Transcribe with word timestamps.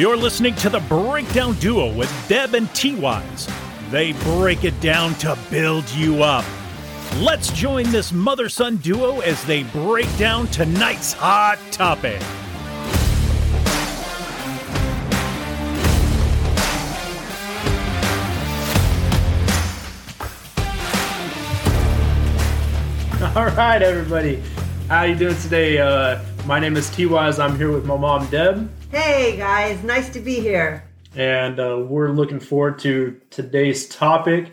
You're 0.00 0.16
listening 0.16 0.54
to 0.54 0.70
the 0.70 0.80
Breakdown 0.88 1.56
Duo 1.56 1.94
with 1.94 2.10
Deb 2.26 2.54
and 2.54 2.74
T 2.74 2.94
Wise. 2.94 3.46
They 3.90 4.12
break 4.12 4.64
it 4.64 4.80
down 4.80 5.12
to 5.16 5.36
build 5.50 5.86
you 5.90 6.22
up. 6.22 6.46
Let's 7.18 7.52
join 7.52 7.84
this 7.90 8.10
mother 8.10 8.48
son 8.48 8.78
duo 8.78 9.20
as 9.20 9.44
they 9.44 9.64
break 9.64 10.06
down 10.16 10.46
tonight's 10.46 11.12
hot 11.12 11.58
topic. 11.70 12.18
All 23.36 23.54
right, 23.54 23.82
everybody. 23.82 24.42
How 24.88 25.02
you 25.02 25.14
doing 25.14 25.36
today? 25.36 25.78
Uh, 25.78 26.22
my 26.46 26.58
name 26.58 26.76
is 26.76 26.90
T 26.90 27.06
Wise. 27.06 27.38
I'm 27.38 27.56
here 27.56 27.70
with 27.70 27.84
my 27.84 27.96
mom, 27.96 28.26
Deb, 28.28 28.70
Hey 28.90 29.36
guys, 29.36 29.82
nice 29.84 30.08
to 30.10 30.20
be 30.20 30.40
here. 30.40 30.84
and 31.14 31.58
uh, 31.60 31.78
we're 31.86 32.10
looking 32.10 32.40
forward 32.40 32.78
to 32.80 33.20
today's 33.30 33.88
topic. 33.88 34.52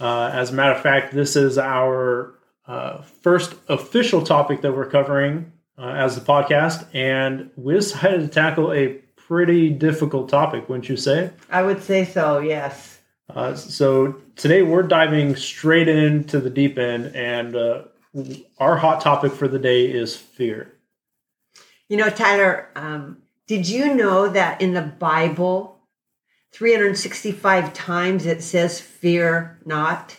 Uh, 0.00 0.30
as 0.32 0.50
a 0.50 0.54
matter 0.54 0.72
of 0.72 0.80
fact, 0.80 1.14
this 1.14 1.36
is 1.36 1.58
our 1.58 2.34
uh, 2.66 3.02
first 3.22 3.54
official 3.68 4.22
topic 4.22 4.60
that 4.62 4.72
we're 4.76 4.88
covering 4.90 5.52
uh, 5.78 5.86
as 5.88 6.14
the 6.14 6.20
podcast, 6.20 6.86
and 6.94 7.50
we 7.56 7.74
decided 7.74 8.20
to 8.20 8.28
tackle 8.28 8.72
a 8.72 8.88
pretty 9.16 9.70
difficult 9.70 10.28
topic, 10.28 10.68
wouldn't 10.68 10.88
you 10.88 10.96
say? 10.96 11.30
I 11.50 11.62
would 11.62 11.82
say 11.82 12.04
so, 12.04 12.38
yes. 12.38 12.98
Uh, 13.28 13.54
so 13.56 14.16
today 14.36 14.62
we're 14.62 14.82
diving 14.84 15.34
straight 15.34 15.88
into 15.88 16.38
the 16.40 16.50
deep 16.50 16.78
end, 16.78 17.16
and 17.16 17.56
uh, 17.56 17.82
our 18.58 18.76
hot 18.76 19.00
topic 19.00 19.32
for 19.32 19.48
the 19.48 19.58
day 19.58 19.86
is 19.86 20.16
fear. 20.16 20.72
You 21.88 21.96
know, 21.96 22.10
Tyler, 22.10 22.68
um, 22.74 23.18
did 23.46 23.68
you 23.68 23.94
know 23.94 24.28
that 24.28 24.60
in 24.60 24.74
the 24.74 24.82
Bible, 24.82 25.78
365 26.52 27.72
times 27.72 28.26
it 28.26 28.42
says, 28.42 28.80
fear 28.80 29.60
not? 29.64 30.16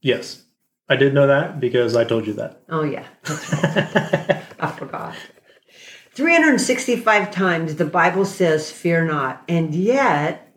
Yes, 0.00 0.44
I 0.88 0.96
did 0.96 1.12
know 1.14 1.26
that 1.26 1.58
because 1.58 1.96
I 1.96 2.04
told 2.04 2.26
you 2.26 2.34
that. 2.34 2.62
Oh, 2.68 2.82
yeah, 2.82 3.06
I 4.60 4.70
forgot. 4.70 5.16
365 6.14 7.30
times 7.30 7.76
the 7.76 7.84
Bible 7.84 8.24
says, 8.24 8.70
fear 8.70 9.04
not. 9.04 9.42
And 9.48 9.74
yet, 9.74 10.54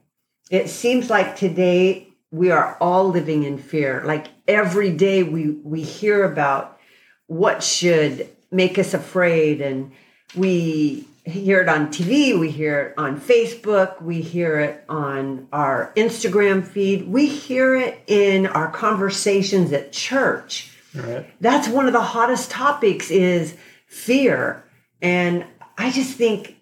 it 0.52 0.70
seems 0.70 1.10
like 1.10 1.36
today 1.36 2.10
we 2.32 2.52
are 2.52 2.78
all 2.80 3.10
living 3.10 3.44
in 3.44 3.58
fear. 3.58 4.04
Like 4.06 4.28
every 4.48 4.92
day 4.92 5.23
we, 5.23 5.52
we 5.52 5.82
hear 5.82 6.23
about 6.26 6.80
what 7.28 7.64
should 7.64 8.28
make 8.52 8.78
us 8.78 8.94
afraid. 8.94 9.62
And 9.62 9.92
we 10.36 11.08
hear 11.26 11.62
it 11.62 11.70
on 11.70 11.88
TV, 11.88 12.38
we 12.38 12.50
hear 12.52 12.81
it 12.81 12.94
on 12.98 13.20
Facebook, 13.20 14.02
we 14.02 14.22
hear 14.22 14.59
it 14.59 14.84
on 14.89 15.48
our 15.53 15.94
Instagram 15.95 16.66
feed, 16.66 17.08
we 17.08 17.28
hear 17.28 17.76
it 17.76 18.02
in 18.08 18.45
our 18.45 18.70
conversations 18.70 19.72
at 19.72 19.92
church 19.94 20.73
right. 20.95 21.26
that's 21.42 21.67
one 21.67 21.88
of 21.88 21.94
the 21.94 22.02
hottest 22.02 22.52
topics 22.52 23.09
is 23.11 23.56
fear 23.88 24.64
and 25.02 25.45
i 25.78 25.92
just 25.92 26.16
think 26.16 26.58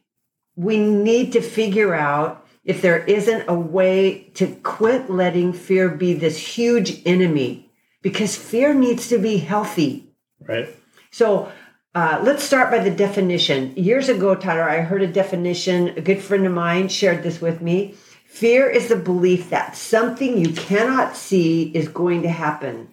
we 0.55 0.77
need 0.77 1.33
to 1.33 1.41
figure 1.41 1.93
out 1.93 2.45
if 2.63 2.81
there 2.81 3.03
isn't 3.05 3.47
a 3.47 3.53
way 3.53 4.23
to 4.35 4.47
quit 4.63 5.09
letting 5.09 5.53
fear 5.53 5.89
be 5.89 6.13
this 6.13 6.37
huge 6.37 7.01
enemy 7.05 7.69
because 8.01 8.35
fear 8.35 8.73
needs 8.73 9.07
to 9.09 9.17
be 9.17 9.37
healthy 9.37 10.07
Right. 10.47 10.69
so 11.11 11.51
uh, 11.93 12.21
let's 12.23 12.43
start 12.43 12.71
by 12.71 12.79
the 12.79 12.89
definition. 12.89 13.75
Years 13.75 14.07
ago, 14.07 14.33
Tyler, 14.33 14.69
I 14.69 14.81
heard 14.81 15.01
a 15.01 15.07
definition. 15.07 15.89
A 15.89 16.01
good 16.01 16.21
friend 16.21 16.45
of 16.45 16.53
mine 16.53 16.87
shared 16.87 17.21
this 17.21 17.41
with 17.41 17.61
me. 17.61 17.95
Fear 18.25 18.69
is 18.69 18.87
the 18.87 18.95
belief 18.95 19.49
that 19.49 19.75
something 19.75 20.37
you 20.37 20.53
cannot 20.53 21.17
see 21.17 21.63
is 21.75 21.89
going 21.89 22.21
to 22.21 22.29
happen. 22.29 22.89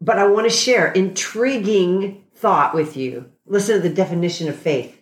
But 0.00 0.18
I 0.18 0.26
want 0.26 0.46
to 0.46 0.56
share 0.56 0.90
intriguing 0.90 2.24
thought 2.34 2.74
with 2.74 2.96
you. 2.96 3.30
Listen 3.46 3.76
to 3.76 3.88
the 3.88 3.94
definition 3.94 4.48
of 4.48 4.56
faith. 4.56 5.00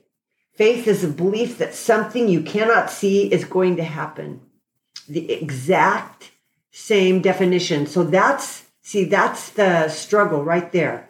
Faith 0.52 0.86
is 0.86 1.02
a 1.02 1.08
belief 1.08 1.56
that 1.58 1.74
something 1.74 2.28
you 2.28 2.42
cannot 2.42 2.90
see 2.90 3.32
is 3.32 3.44
going 3.46 3.76
to 3.76 3.84
happen. 3.84 4.42
The 5.08 5.32
exact 5.32 6.30
same 6.70 7.22
definition. 7.22 7.86
So 7.86 8.04
that's 8.04 8.64
see 8.82 9.04
that's 9.04 9.50
the 9.50 9.88
struggle 9.88 10.44
right 10.44 10.70
there 10.72 11.08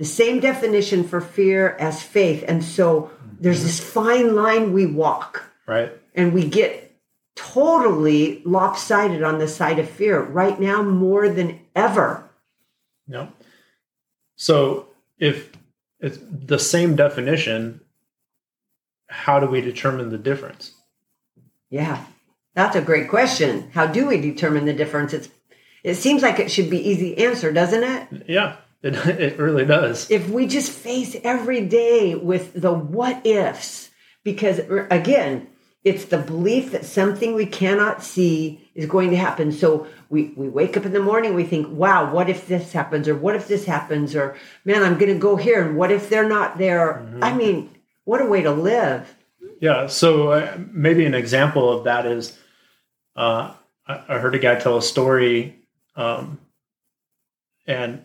the 0.00 0.06
same 0.06 0.40
definition 0.40 1.04
for 1.04 1.20
fear 1.20 1.76
as 1.78 2.02
faith. 2.02 2.42
And 2.48 2.64
so 2.64 3.10
there's 3.38 3.62
this 3.62 3.78
fine 3.78 4.34
line 4.34 4.72
we 4.72 4.86
walk 4.86 5.44
Right. 5.66 5.92
and 6.14 6.32
we 6.32 6.48
get 6.48 6.96
totally 7.36 8.40
lopsided 8.46 9.22
on 9.22 9.38
the 9.38 9.46
side 9.46 9.78
of 9.78 9.90
fear 9.90 10.18
right 10.22 10.58
now 10.58 10.82
more 10.82 11.28
than 11.28 11.60
ever. 11.76 12.30
No. 13.06 13.28
So 14.36 14.88
if 15.18 15.52
it's 16.00 16.18
the 16.30 16.58
same 16.58 16.96
definition, 16.96 17.82
how 19.10 19.38
do 19.38 19.48
we 19.48 19.60
determine 19.60 20.08
the 20.08 20.16
difference? 20.18 20.72
Yeah, 21.68 22.06
that's 22.54 22.74
a 22.74 22.80
great 22.80 23.10
question. 23.10 23.70
How 23.74 23.86
do 23.86 24.06
we 24.06 24.18
determine 24.18 24.64
the 24.64 24.72
difference? 24.72 25.12
It's, 25.12 25.28
it 25.84 25.96
seems 25.96 26.22
like 26.22 26.38
it 26.38 26.50
should 26.50 26.70
be 26.70 26.88
easy 26.88 27.18
answer, 27.18 27.52
doesn't 27.52 27.84
it? 27.84 28.24
Yeah, 28.26 28.56
it, 28.82 28.94
it 28.94 29.38
really 29.38 29.64
does. 29.64 30.10
if 30.10 30.28
we 30.28 30.46
just 30.46 30.70
face 30.70 31.16
every 31.22 31.60
day 31.66 32.14
with 32.14 32.52
the 32.54 32.72
what 32.72 33.24
ifs, 33.26 33.90
because 34.24 34.60
again, 34.90 35.46
it's 35.82 36.06
the 36.06 36.18
belief 36.18 36.72
that 36.72 36.84
something 36.84 37.34
we 37.34 37.46
cannot 37.46 38.02
see 38.02 38.68
is 38.74 38.86
going 38.86 39.10
to 39.10 39.16
happen. 39.16 39.50
So 39.50 39.86
we, 40.10 40.32
we 40.36 40.48
wake 40.48 40.76
up 40.76 40.84
in 40.84 40.92
the 40.92 41.00
morning, 41.00 41.34
we 41.34 41.44
think, 41.44 41.68
wow, 41.70 42.12
what 42.12 42.28
if 42.28 42.46
this 42.46 42.72
happens? 42.72 43.08
Or 43.08 43.16
what 43.16 43.34
if 43.34 43.48
this 43.48 43.64
happens? 43.64 44.14
Or 44.14 44.36
man, 44.64 44.82
I'm 44.82 44.98
going 44.98 45.12
to 45.12 45.18
go 45.18 45.36
here. 45.36 45.66
And 45.66 45.76
what 45.76 45.90
if 45.90 46.10
they're 46.10 46.28
not 46.28 46.58
there? 46.58 47.18
I 47.22 47.32
mean, 47.34 47.70
what 48.04 48.20
a 48.20 48.26
way 48.26 48.42
to 48.42 48.52
live. 48.52 49.16
Yeah. 49.60 49.86
So 49.86 50.32
uh, 50.32 50.58
maybe 50.70 51.06
an 51.06 51.14
example 51.14 51.72
of 51.72 51.84
that 51.84 52.04
is 52.04 52.38
uh, 53.16 53.54
I, 53.86 54.02
I 54.08 54.18
heard 54.18 54.34
a 54.34 54.38
guy 54.38 54.56
tell 54.56 54.76
a 54.76 54.82
story. 54.82 55.56
Um, 55.96 56.38
and 57.70 58.04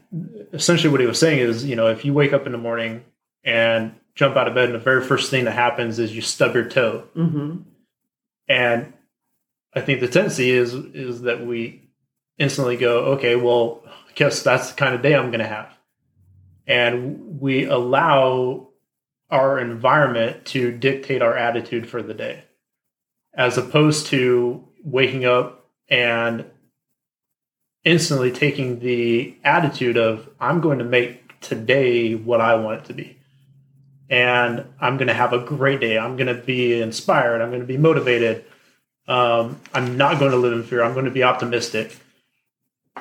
essentially 0.54 0.92
what 0.92 1.02
he 1.02 1.08
was 1.08 1.20
saying 1.20 1.40
is, 1.40 1.66
you 1.66 1.76
know, 1.76 1.88
if 1.88 2.06
you 2.06 2.14
wake 2.14 2.34
up 2.34 2.46
in 2.46 2.52
the 2.52 2.58
morning 2.58 3.04
and 3.44 3.96
jump 4.14 4.38
out 4.38 4.48
of 4.48 4.54
bed 4.54 4.66
and 4.66 4.76
the 4.76 4.80
very 4.80 5.04
first 5.04 5.32
thing 5.32 5.46
that 5.46 5.54
happens 5.54 5.98
is 5.98 6.16
you 6.16 6.22
stub 6.22 6.54
your 6.54 6.70
toe. 6.70 7.06
hmm 7.16 7.58
And 8.48 8.94
I 9.74 9.82
think 9.82 10.02
the 10.02 10.08
tendency 10.08 10.52
is 10.52 10.76
is 10.76 11.22
that 11.22 11.44
we 11.44 11.90
instantly 12.38 12.78
go, 12.78 13.06
okay, 13.14 13.36
well, 13.36 13.82
I 13.88 14.12
guess 14.14 14.44
that's 14.44 14.70
the 14.70 14.76
kind 14.76 14.94
of 14.94 15.02
day 15.02 15.16
I'm 15.16 15.32
going 15.32 15.40
to 15.40 15.48
have, 15.48 15.74
and 16.68 17.42
we 17.42 17.66
allow 17.66 18.70
our 19.32 19.58
environment 19.58 20.46
to 20.46 20.72
dictate 20.72 21.24
our 21.24 21.36
attitude 21.36 21.90
for 21.90 22.04
the 22.04 22.14
day, 22.14 22.44
as 23.34 23.58
opposed 23.58 24.08
to 24.08 24.64
waking 24.84 25.26
up 25.26 25.68
and 25.90 26.46
instantly 27.86 28.32
taking 28.32 28.80
the 28.80 29.36
attitude 29.44 29.96
of 29.96 30.28
I'm 30.40 30.60
going 30.60 30.80
to 30.80 30.86
make 30.86 31.40
today 31.40 32.16
what 32.16 32.42
I 32.42 32.56
want 32.56 32.82
it 32.82 32.86
to 32.86 32.94
be. 32.94 33.18
And 34.10 34.66
I'm 34.82 34.98
going 34.98 35.08
to 35.08 35.14
have 35.14 35.34
a 35.34 35.40
great 35.40 35.80
day. 35.80 35.98
I'm 35.98 36.18
going 36.18 36.36
to 36.36 36.42
be 36.42 36.82
inspired. 36.82 37.42
I'm 37.42 37.50
going 37.50 37.62
to 37.62 37.68
be 37.68 37.78
motivated. 37.78 38.46
Um, 39.08 39.62
I'm 39.74 39.98
not 39.98 40.20
going 40.20 40.32
to 40.32 40.38
live 40.38 40.54
in 40.54 40.64
fear. 40.64 40.84
I'm 40.84 40.94
going 40.94 41.06
to 41.06 41.12
be 41.12 41.24
optimistic. 41.24 41.96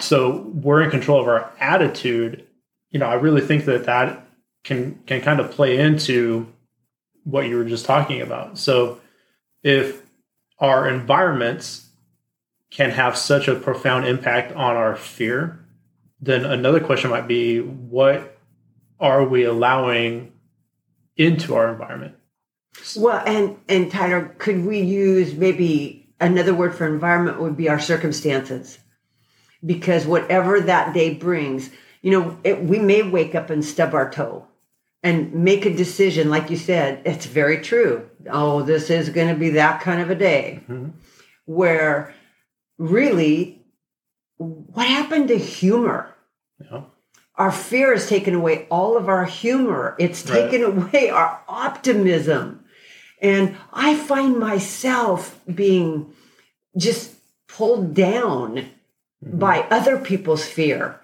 So 0.01 0.39
we're 0.55 0.83
in 0.83 0.91
control 0.91 1.21
of 1.21 1.29
our 1.29 1.51
attitude. 1.59 2.47
You 2.91 3.01
know, 3.01 3.07
I 3.07 3.15
really 3.15 3.41
think 3.41 3.65
that 3.65 3.85
that 3.85 4.27
can 4.65 5.01
can 5.07 5.21
kind 5.21 5.41
of 5.41 5.51
play 5.51 5.79
into 5.79 6.47
what 7.25 7.47
you 7.47 7.57
were 7.57 7.65
just 7.65 7.87
talking 7.87 8.21
about. 8.21 8.59
So 8.59 9.01
if 9.63 10.03
our 10.59 10.89
environments 10.89 11.84
can 12.71 12.91
have 12.91 13.17
such 13.17 13.49
a 13.49 13.55
profound 13.55 14.07
impact 14.07 14.53
on 14.53 14.77
our 14.77 14.97
fear, 14.97 15.65
then 16.21 16.45
another 16.45 16.81
question 16.81 17.11
might 17.11 17.29
be 17.29 17.61
what 17.61 18.39
are 18.99 19.25
we 19.25 19.45
allowing 19.45 20.33
into 21.17 21.55
our 21.55 21.71
environment? 21.71 22.15
Well, 22.97 23.23
and 23.27 23.57
and 23.69 23.91
Tyler, 23.91 24.35
could 24.39 24.65
we 24.65 24.81
use 24.81 25.35
maybe 25.35 26.13
another 26.21 26.55
word 26.55 26.75
for 26.75 26.87
environment 26.87 27.41
would 27.41 27.57
be 27.57 27.69
our 27.69 27.79
circumstances, 27.79 28.79
because 29.65 30.07
whatever 30.07 30.61
that 30.61 30.93
day 30.95 31.15
brings, 31.15 31.71
you 32.03 32.11
know, 32.11 32.37
it, 32.43 32.65
we 32.65 32.79
may 32.79 33.03
wake 33.03 33.35
up 33.35 33.51
and 33.51 33.65
stub 33.65 33.95
our 33.95 34.11
toe, 34.11 34.47
and 35.05 35.33
make 35.35 35.65
a 35.67 35.75
decision, 35.77 36.31
like 36.31 36.51
you 36.51 36.57
said. 36.57 37.03
It's 37.05 37.27
very 37.27 37.61
true. 37.61 38.09
Oh, 38.29 38.63
this 38.63 38.91
is 38.91 39.11
going 39.11 39.29
to 39.29 39.39
be 39.39 39.51
that 39.51 39.81
kind 39.81 40.01
of 40.01 40.11
a 40.11 40.15
day, 40.17 40.61
Mhm. 40.69 40.93
where 41.45 42.13
really, 42.79 43.63
what 44.37 44.87
happened 44.87 45.29
to 45.29 45.39
humor? 45.39 46.15
Know? 46.59 46.87
our 47.37 47.51
fear 47.51 47.93
has 47.93 48.09
taken 48.09 48.35
away 48.35 48.67
all 48.71 48.97
of 48.97 49.09
our 49.09 49.25
humor. 49.25 49.97
It's 49.99 50.29
Right. 50.29 50.51
taken 50.51 50.63
away 50.65 51.11
our 51.11 51.41
optimism. 51.49 52.65
And 53.21 53.57
I 53.73 53.97
find 53.97 54.39
myself 54.39 55.39
being 55.53 56.13
just 56.77 57.13
pulled 57.49 57.95
down 57.95 58.57
mm-hmm. 58.57 59.39
by 59.39 59.61
other 59.71 59.99
people's 59.99 60.45
fear. 60.45 61.01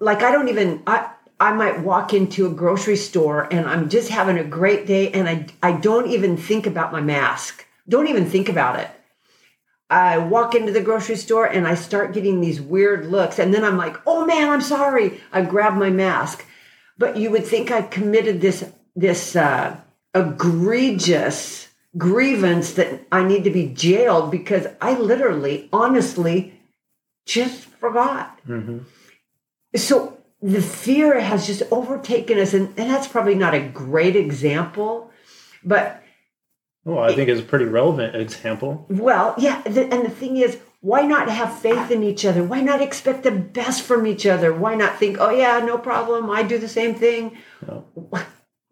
Like 0.00 0.22
I 0.22 0.30
don't 0.32 0.48
even 0.48 0.82
I 0.86 1.10
I 1.38 1.52
might 1.52 1.80
walk 1.80 2.14
into 2.14 2.46
a 2.46 2.50
grocery 2.50 2.96
store 2.96 3.48
and 3.50 3.66
I'm 3.66 3.88
just 3.88 4.08
having 4.08 4.38
a 4.38 4.44
great 4.44 4.86
day 4.86 5.10
and 5.10 5.28
I 5.28 5.46
I 5.62 5.72
don't 5.72 6.08
even 6.08 6.36
think 6.36 6.66
about 6.66 6.92
my 6.92 7.00
mask. 7.00 7.66
Don't 7.88 8.06
even 8.06 8.26
think 8.26 8.48
about 8.48 8.78
it. 8.78 8.88
I 9.92 10.16
walk 10.18 10.54
into 10.54 10.72
the 10.72 10.80
grocery 10.80 11.16
store 11.16 11.44
and 11.44 11.68
I 11.68 11.74
start 11.74 12.14
getting 12.14 12.40
these 12.40 12.60
weird 12.60 13.06
looks 13.06 13.38
and 13.38 13.52
then 13.52 13.64
I'm 13.64 13.76
like, 13.76 13.96
"Oh 14.06 14.24
man, 14.24 14.48
I'm 14.48 14.62
sorry." 14.62 15.20
I 15.32 15.42
grab 15.42 15.74
my 15.74 15.90
mask. 15.90 16.46
But 16.96 17.16
you 17.16 17.30
would 17.30 17.46
think 17.46 17.70
I 17.70 17.82
committed 17.82 18.40
this 18.40 18.64
this 18.96 19.36
uh 19.36 19.76
egregious 20.14 21.68
grievance 21.98 22.72
that 22.72 23.06
I 23.12 23.22
need 23.22 23.44
to 23.44 23.50
be 23.50 23.66
jailed 23.68 24.30
because 24.30 24.66
I 24.80 24.94
literally, 24.94 25.68
honestly, 25.72 26.58
just 27.26 27.64
forgot. 27.64 28.40
Mm-hmm. 28.46 28.78
So 29.76 30.18
the 30.40 30.62
fear 30.62 31.20
has 31.20 31.46
just 31.46 31.62
overtaken 31.70 32.38
us, 32.38 32.54
and, 32.54 32.68
and 32.78 32.90
that's 32.90 33.08
probably 33.08 33.34
not 33.34 33.54
a 33.54 33.60
great 33.60 34.16
example, 34.16 35.10
but 35.62 36.02
Well, 36.84 36.98
I 36.98 37.14
think 37.14 37.28
it's 37.28 37.40
a 37.40 37.44
pretty 37.44 37.66
relevant 37.66 38.16
example. 38.16 38.86
well, 38.88 39.34
yeah. 39.38 39.62
The, 39.62 39.82
and 39.92 40.04
the 40.04 40.10
thing 40.10 40.36
is, 40.36 40.58
why 40.80 41.02
not 41.02 41.28
have 41.28 41.56
faith 41.60 41.92
in 41.92 42.02
each 42.02 42.24
other? 42.24 42.42
Why 42.42 42.60
not 42.60 42.82
expect 42.82 43.22
the 43.22 43.30
best 43.30 43.82
from 43.82 44.04
each 44.04 44.26
other? 44.26 44.52
Why 44.52 44.74
not 44.74 44.98
think, 44.98 45.16
oh, 45.20 45.30
yeah, 45.30 45.60
no 45.60 45.78
problem, 45.78 46.28
I 46.28 46.42
do 46.42 46.58
the 46.58 46.68
same 46.68 46.96
thing? 46.96 47.38
No. 47.66 47.84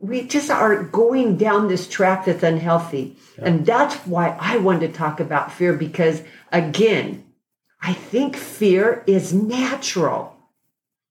we 0.00 0.22
just 0.22 0.50
are 0.50 0.82
going 0.82 1.36
down 1.36 1.68
this 1.68 1.88
track 1.88 2.24
that's 2.24 2.42
unhealthy. 2.42 3.16
And 3.38 3.64
that's 3.64 3.94
why 4.06 4.36
I 4.40 4.56
wanted 4.56 4.88
to 4.88 4.98
talk 4.98 5.20
about 5.20 5.52
fear 5.52 5.72
because, 5.72 6.22
again, 6.50 7.24
I 7.80 7.92
think 7.92 8.36
fear 8.36 9.04
is 9.06 9.32
natural. 9.32 10.36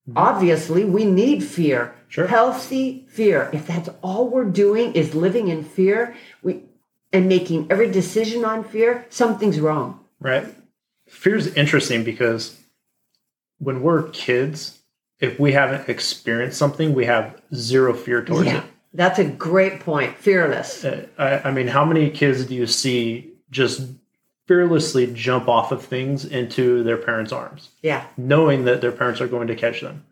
Mm-hmm. 0.07 0.18
Obviously, 0.18 0.84
we 0.84 1.06
need 1.06 1.44
fear. 1.44 1.96
Sure. 2.10 2.28
Healthy 2.28 3.06
fear. 3.10 3.50
If 3.54 3.68
that's 3.68 3.90
all 4.01 4.28
we're 4.28 4.46
doing 4.46 4.94
is 4.94 5.16
living 5.16 5.48
in 5.48 5.63
fear, 5.63 6.16
we 6.42 6.63
and 7.12 7.28
making 7.28 7.68
every 7.72 7.90
decision 7.92 8.46
on 8.46 8.64
fear, 8.64 9.06
something's 9.10 9.60
wrong. 9.60 10.00
Right. 10.20 10.46
Fear 11.08 11.36
is 11.38 11.54
interesting 11.56 12.04
because 12.04 12.58
when 13.58 13.82
we're 13.82 14.04
kids, 14.10 14.80
if 15.20 15.40
we 15.40 15.52
haven't 15.54 15.90
experienced 15.90 16.58
something, 16.58 16.94
we 16.94 17.06
have 17.06 17.42
zero 17.54 17.94
fear 17.94 18.24
towards 18.24 18.48
Yeah. 18.48 18.64
That's 18.94 19.20
a 19.20 19.26
great 19.26 19.82
point. 19.82 20.18
Fearless. 20.18 20.84
Uh, 20.84 21.08
I, 21.18 21.50
I 21.50 21.52
mean, 21.52 21.68
how 21.68 21.86
many 21.86 22.10
kids 22.10 22.46
do 22.46 22.56
you 22.56 22.66
see 22.66 23.32
just 23.52 23.82
fearlessly 24.48 25.12
jump 25.14 25.48
off 25.48 25.72
of 25.72 25.86
things 25.86 26.26
into 26.26 26.84
their 26.84 26.98
parents' 26.98 27.32
arms, 27.32 27.70
Yeah. 27.84 28.06
knowing 28.18 28.66
that 28.66 28.82
their 28.82 28.92
parents 28.92 29.22
are 29.22 29.28
going 29.28 29.48
to 29.48 29.56
catch 29.56 29.82
them? 29.82 30.06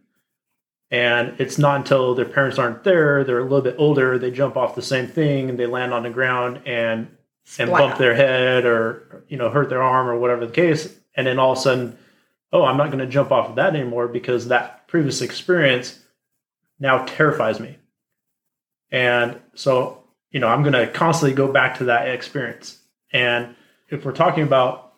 And 0.89 1.35
it's 1.39 1.57
not 1.57 1.77
until 1.77 2.15
their 2.15 2.25
parents 2.25 2.57
aren't 2.57 2.83
there, 2.83 3.23
they're 3.23 3.39
a 3.39 3.43
little 3.43 3.61
bit 3.61 3.75
older, 3.77 4.17
they 4.17 4.31
jump 4.31 4.55
off 4.55 4.75
the 4.75 4.81
same 4.81 5.07
thing 5.07 5.49
and 5.49 5.59
they 5.59 5.65
land 5.65 5.93
on 5.93 6.03
the 6.03 6.09
ground 6.09 6.61
and 6.65 7.09
and 7.57 7.71
bump 7.71 7.97
their 7.97 8.13
head 8.13 8.65
or 8.65 9.23
you 9.27 9.37
know 9.37 9.49
hurt 9.49 9.69
their 9.69 9.81
arm 9.81 10.07
or 10.07 10.17
whatever 10.17 10.45
the 10.45 10.51
case. 10.51 10.93
And 11.15 11.27
then 11.27 11.39
all 11.39 11.53
of 11.53 11.57
a 11.57 11.61
sudden 11.61 11.97
oh 12.53 12.63
i'm 12.63 12.77
not 12.77 12.87
going 12.87 12.99
to 12.99 13.07
jump 13.07 13.31
off 13.31 13.49
of 13.49 13.55
that 13.55 13.75
anymore 13.75 14.07
because 14.07 14.47
that 14.47 14.87
previous 14.87 15.21
experience 15.21 15.99
now 16.79 17.03
terrifies 17.05 17.59
me. 17.59 17.77
And 18.89 19.41
so 19.55 20.03
you 20.31 20.39
know 20.39 20.47
i'm 20.47 20.63
going 20.63 20.73
to 20.73 20.87
constantly 20.87 21.35
go 21.35 21.51
back 21.51 21.79
to 21.79 21.85
that 21.85 22.07
experience. 22.07 22.79
And 23.11 23.55
if 23.89 24.05
we're 24.05 24.13
talking 24.13 24.43
about 24.43 24.93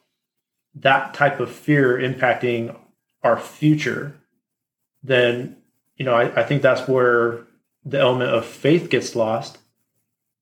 that 0.76 1.16
type 1.16 1.40
of 1.40 1.52
fear 1.52 1.98
impacting 1.98 2.76
our 3.24 3.40
future 3.40 4.16
then 5.04 5.58
you 6.00 6.06
know 6.06 6.16
i, 6.16 6.42
I 6.42 6.44
think 6.44 6.64
that's 6.64 6.88
where 6.88 7.46
the 7.86 8.00
element 8.00 8.32
of 8.32 8.46
faith 8.46 8.90
gets 8.90 9.16
lost 9.16 9.60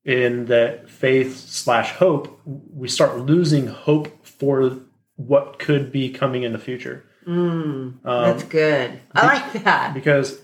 in 0.06 0.46
that 0.46 0.90
faith 0.90 1.36
slash 1.38 1.92
hope, 1.92 2.40
we 2.46 2.88
start 2.88 3.20
losing 3.20 3.68
hope 3.68 4.26
for 4.26 4.80
what 5.18 5.60
could 5.60 5.92
be 5.92 6.10
coming 6.10 6.44
in 6.44 6.54
the 6.54 6.60
future. 6.60 7.04
Mm, 7.28 7.36
Um, 7.36 7.98
that's 8.04 8.44
good. 8.44 9.02
I 9.14 9.26
like 9.26 9.64
that. 9.64 9.94
because 9.94 10.40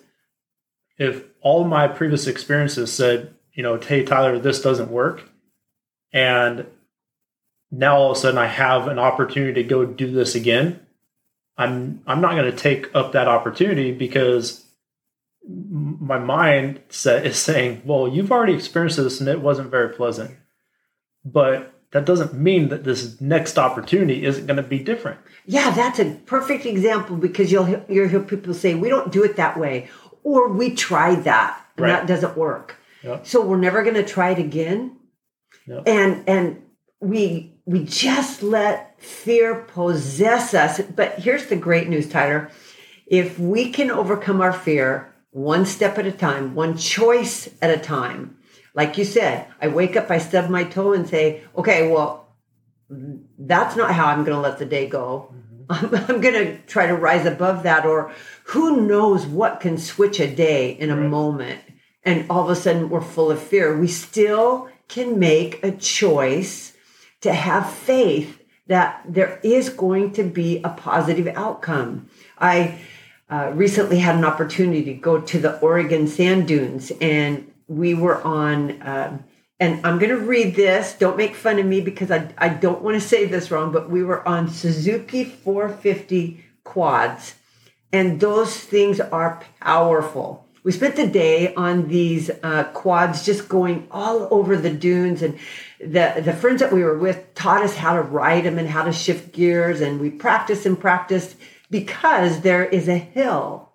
if 0.98 1.24
all 1.39 1.63
my 1.63 1.88
previous 1.88 2.27
experiences 2.27 2.92
said, 2.92 3.33
you 3.54 3.63
know, 3.63 3.77
hey 3.80 4.04
Tyler, 4.04 4.38
this 4.38 4.62
doesn't 4.62 4.92
work, 4.92 5.30
and 6.12 6.65
now 7.71 7.95
all 7.98 8.12
of 8.12 8.18
a 8.18 8.19
sudden 8.19 8.38
I 8.38 8.48
have 8.48 8.89
an 8.89 9.00
opportunity 9.00 9.63
to 9.63 9.68
go 9.68 9.86
do 9.86 10.12
this 10.12 10.36
again, 10.36 10.86
I'm 11.57 12.01
I'm 12.06 12.19
not 12.19 12.36
going 12.36 12.51
to 12.51 12.57
take 12.57 12.94
up 12.94 13.13
that 13.13 13.30
opportunity 13.30 13.94
because 13.94 14.62
my 15.47 16.17
mindset 16.17 17.25
is 17.25 17.37
saying, 17.37 17.81
well, 17.85 18.07
you've 18.07 18.31
already 18.31 18.53
experienced 18.53 18.97
this 18.97 19.19
and 19.19 19.27
it 19.29 19.41
wasn't 19.41 19.69
very 19.69 19.89
pleasant, 19.93 20.31
but 21.25 21.73
that 21.91 22.05
doesn't 22.05 22.33
mean 22.33 22.69
that 22.69 22.83
this 22.83 23.19
next 23.21 23.57
opportunity 23.59 24.25
isn't 24.25 24.47
going 24.47 24.57
to 24.57 24.63
be 24.63 24.79
different. 24.79 25.19
Yeah, 25.45 25.71
that's 25.71 25.99
a 25.99 26.15
perfect 26.25 26.65
example 26.65 27.17
because 27.17 27.51
you'll 27.51 27.65
hear- 27.65 27.85
you'll 27.89 28.07
hear 28.07 28.19
people 28.21 28.53
say 28.53 28.73
we 28.73 28.89
don't 28.89 29.11
do 29.11 29.23
it 29.23 29.35
that 29.35 29.59
way, 29.59 29.89
or 30.23 30.47
we 30.49 30.73
tried 30.73 31.23
that 31.25 31.59
and 31.77 31.85
Right. 31.85 31.91
that 31.91 32.07
doesn't 32.07 32.37
work. 32.37 32.77
Yep. 33.03 33.27
So 33.27 33.45
we're 33.45 33.57
never 33.57 33.83
going 33.83 33.95
to 33.95 34.03
try 34.05 34.29
it 34.31 34.39
again. 34.39 34.95
Yep. 35.67 35.83
And 35.87 36.23
and 36.27 36.61
we 37.01 37.51
we 37.65 37.83
just 37.83 38.41
let 38.41 38.99
fear 39.01 39.55
possess 39.55 40.53
us. 40.53 40.81
But 40.81 41.19
here's 41.19 41.45
the 41.47 41.55
great 41.57 41.89
news, 41.89 42.09
Tyler. 42.09 42.49
If 43.05 43.37
we 43.37 43.69
can 43.71 43.91
overcome 43.91 44.41
our 44.41 44.53
fear 44.53 45.12
one 45.33 45.65
step 45.65 45.97
at 45.97 46.06
a 46.06 46.12
time, 46.12 46.56
one 46.56 46.77
choice 46.77 47.50
at 47.62 47.71
a 47.71 47.77
time, 47.77 48.38
like 48.75 48.97
you 48.97 49.03
said, 49.03 49.47
I 49.62 49.68
wake 49.68 49.95
up, 49.95 50.09
I 50.09 50.19
stub 50.19 50.50
my 50.50 50.63
toe 50.63 50.94
and 50.94 51.07
say, 51.07 51.44
okay, 51.57 51.91
well, 51.91 52.27
that's 52.89 53.75
not 53.75 53.94
how 53.94 54.07
I'm 54.07 54.24
going 54.24 54.35
to 54.35 54.41
let 54.41 54.59
the 54.59 54.65
day 54.65 54.88
go. 54.88 55.33
Mm-hmm. 55.33 55.63
I'm, 55.96 56.05
I'm 56.15 56.22
going 56.22 56.34
to 56.36 56.57
try 56.67 56.88
to 56.88 56.96
rise 56.96 57.25
above 57.25 57.63
that. 57.63 57.86
Or 57.86 58.12
who 58.46 58.81
knows 58.81 59.25
what 59.25 59.60
can 59.60 59.77
switch 59.77 60.19
a 60.19 60.34
day 60.34 60.72
in 60.72 60.89
a 60.89 60.96
Right. 60.98 61.10
moment. 61.10 61.62
And 62.03 62.29
all 62.29 62.43
of 62.43 62.50
a 62.50 62.55
sudden 62.55 62.89
we're 62.89 63.01
full 63.01 63.31
of 63.31 63.41
fear. 63.41 63.77
We 63.77 63.88
still 63.88 64.69
can 64.88 65.17
make 65.19 65.63
a 65.63 65.72
choice 65.72 66.74
to 67.22 67.34
have 67.34 67.72
faith 67.72 68.41
that 68.67 69.03
there 69.07 69.39
is 69.43 69.69
going 69.69 70.13
to 70.13 70.24
be 70.24 70.62
a 70.63 70.69
positive 70.69 71.27
outcome. 71.36 72.10
I 72.39 72.79
uh, 73.33 73.51
recently 73.55 73.97
had 73.97 74.15
an 74.15 74.23
opportunity 74.23 74.83
to 74.83 74.93
go 74.93 75.19
to 75.19 75.39
the 75.39 75.59
Oregon 75.59 76.07
sand 76.07 76.47
dunes, 76.47 76.91
and 77.01 77.51
we 77.67 77.95
were 77.95 78.21
on. 78.21 78.79
Um, 78.83 79.23
and 79.59 79.83
I'm 79.83 79.97
going 79.97 80.11
to 80.11 80.19
read 80.19 80.55
this. 80.55 80.93
Don't 80.93 81.17
make 81.17 81.33
fun 81.33 81.57
of 81.57 81.65
me 81.65 81.81
because 81.81 82.11
I, 82.11 82.29
I 82.37 82.49
don't 82.49 82.83
want 82.83 83.01
to 83.01 83.07
say 83.07 83.25
this 83.25 83.49
wrong, 83.49 83.71
but 83.71 83.89
we 83.89 84.03
were 84.03 84.27
on 84.27 84.49
Suzuki 84.49 85.23
450 85.23 86.43
quads, 86.63 87.33
and 87.91 88.19
those 88.19 88.55
things 88.55 88.99
are 88.99 89.41
powerful. 89.59 90.45
We 90.63 90.71
spent 90.71 90.95
the 90.95 91.07
day 91.07 91.55
on 91.55 91.87
these 91.87 92.29
uh, 92.43 92.65
quads, 92.65 93.25
just 93.25 93.49
going 93.49 93.87
all 93.89 94.27
over 94.29 94.55
the 94.57 94.69
dunes, 94.69 95.23
and 95.23 95.39
the 95.79 96.21
the 96.23 96.33
friends 96.33 96.59
that 96.59 96.71
we 96.71 96.83
were 96.83 96.99
with 96.99 97.33
taught 97.33 97.63
us 97.63 97.77
how 97.77 97.95
to 97.95 98.01
ride 98.03 98.43
them 98.43 98.59
and 98.59 98.69
how 98.69 98.83
to 98.83 98.93
shift 98.93 99.33
gears, 99.33 99.81
and 99.81 99.99
we 99.99 100.11
practiced 100.11 100.67
and 100.67 100.79
practiced 100.79 101.35
because 101.74 102.42
there 102.42 102.63
is 102.63 102.88
a 102.88 103.00
hill 103.00 103.72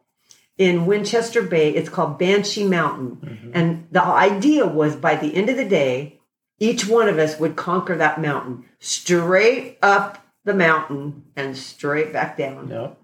in 0.57 0.87
Winchester 0.87 1.43
Bay. 1.43 1.75
It's 1.75 1.89
called 1.89 2.17
Banshee 2.17 2.65
Mountain. 2.65 3.51
And 3.53 3.89
the 3.91 4.05
idea 4.05 4.69
was 4.69 4.95
by 4.95 5.17
the 5.17 5.35
end 5.35 5.49
of 5.49 5.57
the 5.57 5.65
day, 5.65 6.21
each 6.61 6.87
one 6.87 7.09
of 7.09 7.19
us 7.19 7.41
would 7.41 7.57
conquer 7.57 7.97
that 7.97 8.21
mountain 8.21 8.67
straight 8.79 9.79
up 9.83 10.25
the 10.45 10.55
mountain 10.55 11.25
and 11.35 11.57
straight 11.57 12.13
back 12.13 12.39
down. 12.39 12.69
No. 12.69 12.97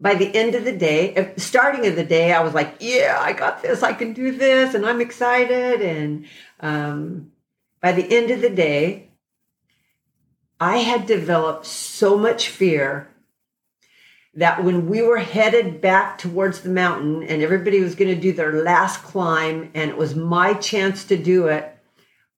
By 0.00 0.16
the 0.16 0.34
end 0.34 0.56
of 0.56 0.64
the 0.64 0.76
day, 0.76 1.14
uh, 1.14 1.28
starting 1.36 1.86
of 1.86 1.94
the 1.94 2.04
day, 2.04 2.32
I 2.32 2.42
was 2.42 2.54
like, 2.54 2.78
yeah, 2.80 3.16
I 3.20 3.32
got 3.32 3.62
this. 3.62 3.84
I 3.84 3.92
can 3.92 4.12
do 4.12 4.36
this. 4.36 4.74
And 4.74 4.84
I'm 4.84 5.00
excited. 5.00 5.80
And 5.82 6.26
um, 6.58 7.30
by 7.80 7.92
the 7.92 8.12
end 8.12 8.32
of 8.32 8.40
the 8.40 8.50
day, 8.50 9.10
I 10.58 10.78
had 10.78 11.06
developed 11.06 11.66
so 11.66 12.18
much 12.18 12.48
fear 12.48 13.11
that 14.34 14.64
when 14.64 14.88
we 14.88 15.02
were 15.02 15.18
headed 15.18 15.80
back 15.80 16.18
towards 16.18 16.60
the 16.60 16.70
mountain 16.70 17.22
and 17.22 17.42
everybody 17.42 17.80
was 17.80 17.94
going 17.94 18.14
to 18.14 18.20
do 18.20 18.32
their 18.32 18.62
last 18.62 19.02
climb 19.02 19.70
and 19.74 19.90
it 19.90 19.96
was 19.96 20.14
my 20.14 20.54
chance 20.54 21.04
to 21.04 21.16
do 21.16 21.48
it, 21.48 21.68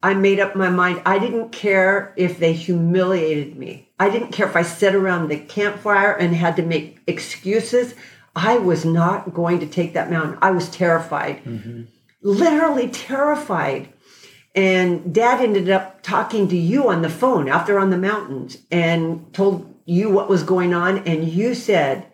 I 0.02 0.12
made 0.12 0.38
up 0.38 0.54
my 0.54 0.68
mind. 0.68 1.00
I 1.06 1.18
didn't 1.18 1.50
care 1.50 2.12
if 2.16 2.38
they 2.38 2.52
humiliated 2.52 3.56
me. 3.56 3.88
I 3.98 4.10
didn't 4.10 4.32
care 4.32 4.46
if 4.46 4.56
I 4.56 4.62
sat 4.62 4.94
around 4.94 5.28
the 5.28 5.38
campfire 5.38 6.12
and 6.12 6.34
had 6.34 6.56
to 6.56 6.62
make 6.62 7.00
excuses. 7.06 7.94
I 8.36 8.58
was 8.58 8.84
not 8.84 9.32
going 9.32 9.60
to 9.60 9.66
take 9.66 9.94
that 9.94 10.10
mountain. 10.10 10.36
I 10.42 10.50
was 10.50 10.68
terrified, 10.68 11.42
mm-hmm. 11.44 11.84
literally 12.20 12.88
terrified. 12.88 13.93
And 14.54 15.12
dad 15.12 15.40
ended 15.40 15.68
up 15.68 16.02
talking 16.02 16.48
to 16.48 16.56
you 16.56 16.88
on 16.88 17.02
the 17.02 17.10
phone 17.10 17.48
out 17.48 17.66
there 17.66 17.78
on 17.78 17.90
the 17.90 17.96
mountains 17.96 18.58
and 18.70 19.32
told 19.34 19.74
you 19.84 20.10
what 20.10 20.28
was 20.28 20.44
going 20.44 20.72
on. 20.72 20.98
And 20.98 21.28
you 21.28 21.54
said, 21.54 22.06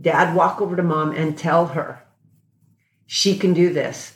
Dad, 0.00 0.34
walk 0.34 0.60
over 0.60 0.76
to 0.76 0.82
mom 0.82 1.12
and 1.12 1.38
tell 1.38 1.68
her 1.68 2.02
she 3.06 3.36
can 3.36 3.54
do 3.54 3.72
this. 3.72 4.14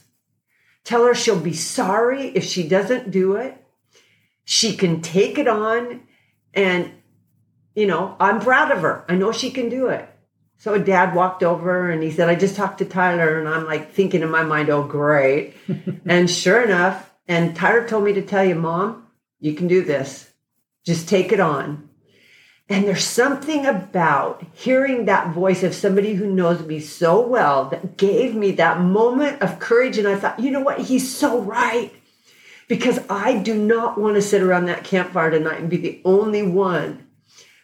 Tell 0.85 1.05
her 1.05 1.15
she'll 1.15 1.41
be 1.41 1.53
sorry 1.53 2.29
if 2.29 2.45
she 2.45 2.67
doesn't 2.67 3.11
do 3.11 3.37
it. 3.37 3.63
She 4.45 4.77
can 4.77 5.01
take 5.01 5.39
it 5.39 5.49
on. 5.49 6.03
And, 6.55 6.93
you 7.75 7.87
know, 7.87 8.17
I'm 8.19 8.41
proud 8.41 8.71
of 8.71 8.83
her. 8.83 9.05
I 9.09 9.17
know 9.17 9.33
she 9.33 9.51
can 9.51 9.69
do 9.69 9.89
it. 9.89 10.09
So 10.59 10.79
dad 10.79 11.15
walked 11.15 11.43
over 11.43 11.91
and 11.91 12.03
he 12.03 12.11
said, 12.11 12.29
I 12.29 12.35
just 12.35 12.57
talked 12.57 12.79
to 12.79 12.85
Tyler. 12.85 13.39
And 13.39 13.49
I'm 13.49 13.67
like 13.67 13.93
thinking 13.93 14.23
in 14.23 14.31
my 14.31 14.43
mind, 14.43 14.71
oh, 14.71 14.85
great. 14.85 15.55
and 16.07 16.31
sure 16.31 16.63
enough, 16.63 17.13
and 17.29 17.57
Tyler 17.57 17.87
told 17.87 18.05
me 18.05 18.13
to 18.13 18.23
tell 18.23 18.45
you, 18.45 18.55
Mom, 18.55 19.07
you 19.41 19.55
can 19.55 19.69
do 19.69 19.83
this. 19.83 20.33
Just 20.85 21.09
take 21.09 21.33
it 21.33 21.41
on. 21.41 21.89
And 22.69 22.85
there's 22.85 23.05
something 23.05 23.65
about 23.65 24.45
hearing 24.53 25.05
that 25.05 25.33
voice 25.33 25.63
of 25.63 25.75
somebody 25.75 26.15
who 26.15 26.27
knows 26.27 26.65
me 26.67 26.81
so 26.81 27.21
well 27.25 27.67
that 27.67 27.97
gave 27.97 28.35
me 28.35 28.53
that 28.53 28.81
moment 28.81 29.41
of 29.41 29.61
courage. 29.61 29.99
And 29.99 30.09
I 30.09 30.17
thought, 30.17 30.41
you 30.41 30.51
know 30.51 30.63
what? 30.63 30.81
He's 30.81 31.15
so 31.15 31.41
right. 31.41 31.93
Because 32.69 32.99
I 33.09 33.39
do 33.39 33.55
not 33.55 33.99
want 33.99 34.17
to 34.17 34.23
sit 34.23 34.43
around 34.43 34.67
that 34.67 34.83
campfire 34.83 35.31
tonight 35.31 35.61
and 35.61 35.71
be 35.71 35.77
the 35.77 36.01
only 36.05 36.43
one. 36.43 37.07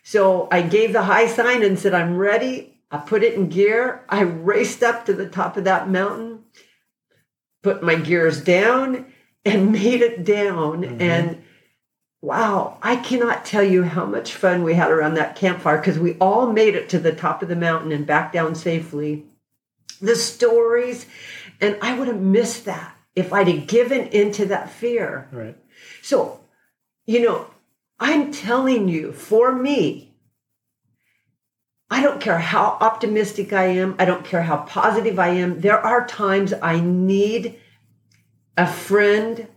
So 0.04 0.46
I 0.52 0.62
gave 0.62 0.92
the 0.92 1.02
high 1.02 1.26
sign 1.26 1.64
and 1.64 1.76
said, 1.78 1.94
I'm 1.94 2.16
ready. 2.16 2.80
I 2.90 2.98
put 2.98 3.24
it 3.24 3.34
in 3.34 3.48
gear. 3.48 4.04
I 4.08 4.20
raced 4.20 4.84
up 4.84 5.06
to 5.06 5.12
the 5.12 5.28
top 5.28 5.56
of 5.56 5.64
that 5.64 5.88
mountain, 5.88 6.44
put 7.62 7.82
my 7.82 7.96
gears 7.96 8.42
down, 8.42 9.06
and 9.44 9.72
made 9.82 10.02
it 10.02 10.24
down. 10.24 10.82
Mm-hmm. 10.82 11.00
And 11.00 11.42
wow, 12.20 12.78
I 12.82 12.96
cannot 12.96 13.44
tell 13.44 13.62
you 13.62 13.82
how 13.82 14.06
much 14.06 14.34
fun 14.34 14.62
we 14.62 14.74
had 14.74 14.90
around 14.90 15.14
that 15.14 15.36
campfire 15.36 15.78
because 15.78 15.98
we 15.98 16.14
all 16.14 16.52
made 16.52 16.74
it 16.74 16.88
to 16.90 16.98
the 16.98 17.12
top 17.12 17.42
of 17.42 17.48
the 17.48 17.56
mountain 17.56 17.92
and 17.92 18.06
back 18.06 18.32
down 18.32 18.54
safely. 18.54 19.26
The 20.00 20.16
stories, 20.16 21.06
and 21.60 21.76
I 21.80 21.96
would 21.98 22.08
have 22.08 22.20
missed 22.20 22.64
that 22.64 22.96
if 23.14 23.32
I'd 23.32 23.48
have 23.48 23.66
given 23.66 24.08
into 24.08 24.46
that 24.46 24.70
fear. 24.70 25.28
Right. 25.30 25.56
So, 26.00 26.40
you 27.06 27.20
know, 27.20 27.46
I'm 28.00 28.32
telling 28.32 28.88
you, 28.88 29.12
for 29.12 29.52
me, 29.52 30.12
I 31.90 32.02
don't 32.02 32.20
care 32.20 32.38
how 32.38 32.78
optimistic 32.80 33.52
I 33.52 33.64
am. 33.66 33.94
I 33.98 34.06
don't 34.06 34.24
care 34.24 34.42
how 34.42 34.62
positive 34.62 35.18
I 35.18 35.28
am. 35.28 35.60
There 35.60 35.78
are 35.78 36.06
times 36.06 36.54
I 36.62 36.80
need 36.80 37.60
a 38.56 38.66
friend, 38.66 39.48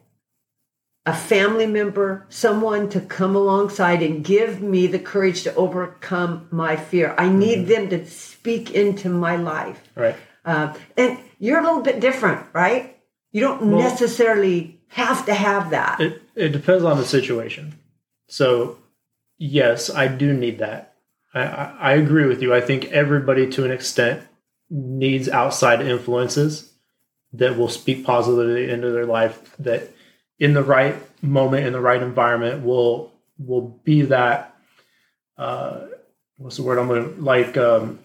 a 1.06 1.14
family 1.14 1.68
member, 1.68 2.26
someone 2.30 2.90
to 2.90 3.02
come 3.02 3.36
alongside 3.36 4.02
and 4.02 4.24
give 4.24 4.62
me 4.62 4.88
the 4.88 5.00
courage 5.00 5.44
to 5.44 5.56
overcome 5.56 6.48
my 6.52 6.76
fear. 6.76 7.14
I 7.18 7.30
need 7.30 7.60
mm-hmm. 7.60 7.68
them 7.68 7.90
to 7.90 8.08
speak 8.10 8.72
into 8.72 9.10
my 9.10 9.36
life. 9.36 9.82
Right. 9.96 10.16
Uh, 10.44 10.74
and 10.98 11.20
you're 11.40 11.60
a 11.60 11.64
little 11.64 11.82
bit 11.82 12.00
different, 12.00 12.46
right? 12.54 12.98
You 13.32 13.42
don't 13.42 13.72
well, 13.72 13.80
necessarily 13.80 14.80
have 14.90 15.26
to 15.26 15.34
have 15.34 15.72
that. 15.72 16.00
It, 16.00 16.22
it 16.36 16.50
depends 16.50 16.84
on 16.84 16.98
the 16.98 17.06
situation. 17.06 17.76
So, 18.28 18.78
yes, 19.38 19.90
I 19.90 20.08
do 20.08 20.34
need 20.34 20.60
that. 20.60 20.96
I, 21.34 21.42
I, 21.42 21.76
I 21.80 21.94
agree 21.94 22.26
with 22.28 22.42
you. 22.42 22.54
I 22.54 22.62
think 22.62 22.86
everybody, 22.86 23.50
to 23.52 23.66
an 23.66 23.72
extent, 23.72 24.26
needs 24.70 25.28
outside 25.28 25.82
influences 25.82 26.75
that 27.38 27.58
will 27.58 27.70
speak 27.70 28.06
positively 28.06 28.70
into 28.70 28.92
their 28.92 29.06
life 29.06 29.56
that 29.58 29.90
in 30.40 30.54
the 30.54 30.64
right 30.64 30.96
moment 31.24 31.66
in 31.66 31.74
the 31.74 31.80
right 31.80 32.02
environment 32.02 32.64
will 32.64 33.12
will 33.38 33.80
be 33.84 34.02
that 34.04 34.56
uh, 35.38 35.82
what's 36.38 36.58
the 36.58 36.64
word 36.64 36.78
I'm 36.78 36.88
gonna 36.88 37.08
like 37.18 37.58
um, 37.58 38.00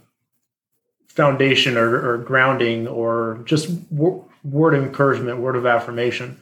foundation 1.08 1.76
or, 1.76 2.14
or, 2.14 2.18
grounding 2.18 2.86
or 2.86 3.40
just 3.44 3.68
word 3.90 4.74
of 4.74 4.82
encouragement, 4.82 5.38
word 5.38 5.56
of 5.56 5.66
affirmation. 5.66 6.40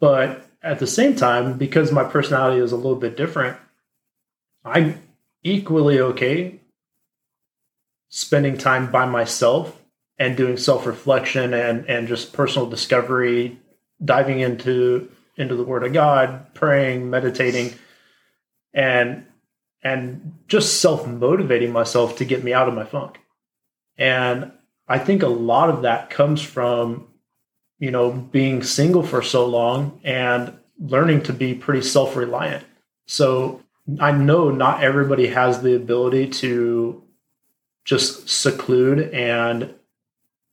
But 0.00 0.46
at 0.62 0.78
the 0.78 0.86
same 0.86 1.14
time, 1.14 1.58
because 1.58 1.92
my 1.92 2.04
personality 2.04 2.60
is 2.60 2.72
a 2.72 2.76
little 2.76 2.96
bit 2.96 3.16
different, 3.16 3.56
I'm 4.64 5.00
equally 5.42 6.00
okay 6.00 6.60
spending 8.08 8.58
time 8.58 8.90
by 8.90 9.06
myself 9.06 9.81
and 10.22 10.36
doing 10.36 10.56
self-reflection 10.56 11.52
and 11.52 11.84
and 11.86 12.06
just 12.06 12.32
personal 12.32 12.70
discovery 12.70 13.58
diving 14.04 14.38
into 14.38 15.10
into 15.36 15.56
the 15.56 15.64
word 15.64 15.82
of 15.82 15.92
god 15.92 16.54
praying 16.54 17.10
meditating 17.10 17.72
and 18.72 19.26
and 19.82 20.38
just 20.46 20.80
self-motivating 20.80 21.72
myself 21.72 22.16
to 22.16 22.24
get 22.24 22.44
me 22.44 22.52
out 22.52 22.68
of 22.68 22.74
my 22.74 22.84
funk. 22.84 23.18
And 23.98 24.52
i 24.86 24.98
think 24.98 25.24
a 25.24 25.28
lot 25.52 25.70
of 25.70 25.82
that 25.82 26.08
comes 26.08 26.40
from 26.40 27.08
you 27.80 27.90
know 27.90 28.12
being 28.12 28.62
single 28.62 29.02
for 29.02 29.22
so 29.22 29.44
long 29.44 30.00
and 30.04 30.56
learning 30.78 31.22
to 31.24 31.32
be 31.32 31.52
pretty 31.52 31.82
self-reliant. 31.82 32.64
So 33.06 33.60
i 33.98 34.12
know 34.12 34.50
not 34.50 34.84
everybody 34.84 35.26
has 35.26 35.62
the 35.62 35.74
ability 35.74 36.28
to 36.42 37.02
just 37.84 38.28
seclude 38.28 39.12
and 39.12 39.74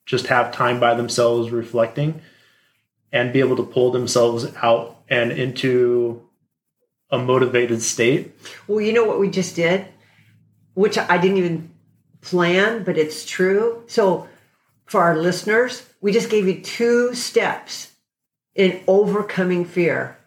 just 0.10 0.26
have 0.26 0.52
time 0.52 0.80
by 0.80 0.96
themselves 0.96 1.52
reflecting 1.52 2.20
and 3.12 3.32
be 3.32 3.42
able 3.42 3.56
to 3.56 3.64
pull 3.64 3.92
themselves 3.92 4.48
out 4.64 4.98
and 5.08 5.32
into 5.32 6.28
a 7.12 7.20
motivated 7.20 7.80
state. 7.80 8.36
Well, 8.68 8.82
you 8.82 8.92
know 8.92 9.06
what 9.06 9.20
we 9.20 9.30
just 9.30 9.56
did, 9.56 9.86
which 10.74 10.98
I 10.98 11.20
didn't 11.20 11.38
even 11.38 11.70
plan, 12.22 12.84
but 12.84 12.98
it's 12.98 13.24
true. 13.24 13.84
So, 13.86 14.28
for 14.88 15.04
our 15.04 15.16
listeners, 15.16 15.88
we 16.02 16.12
just 16.12 16.32
gave 16.32 16.48
you 16.48 16.60
two 16.60 17.14
steps 17.14 17.92
in 18.56 18.82
overcoming 18.88 19.64
fear. 19.64 20.18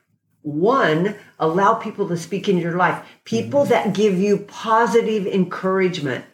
One, 0.42 1.16
allow 1.40 1.74
people 1.74 2.06
to 2.06 2.16
speak 2.16 2.48
in 2.48 2.56
your 2.56 2.76
life, 2.76 3.04
people 3.24 3.62
mm-hmm. 3.62 3.70
that 3.70 3.94
give 3.94 4.16
you 4.16 4.38
positive 4.38 5.26
encouragement. 5.26 6.24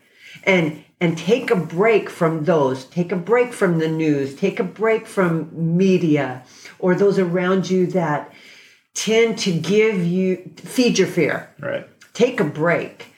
And 0.44 0.84
and 1.00 1.16
take 1.16 1.50
a 1.50 1.56
break 1.56 2.10
from 2.10 2.44
those. 2.44 2.84
Take 2.84 3.12
a 3.12 3.16
break 3.16 3.52
from 3.52 3.78
the 3.78 3.88
news. 3.88 4.34
Take 4.34 4.58
a 4.58 4.64
break 4.64 5.06
from 5.06 5.50
media 5.54 6.42
or 6.78 6.94
those 6.94 7.18
around 7.18 7.70
you 7.70 7.86
that 7.88 8.32
tend 8.94 9.38
to 9.38 9.52
give 9.52 10.04
you, 10.04 10.50
feed 10.56 10.98
your 10.98 11.06
fear. 11.06 11.54
Right. 11.60 11.88
Take 12.14 12.40
a 12.40 12.44
break. 12.44 13.14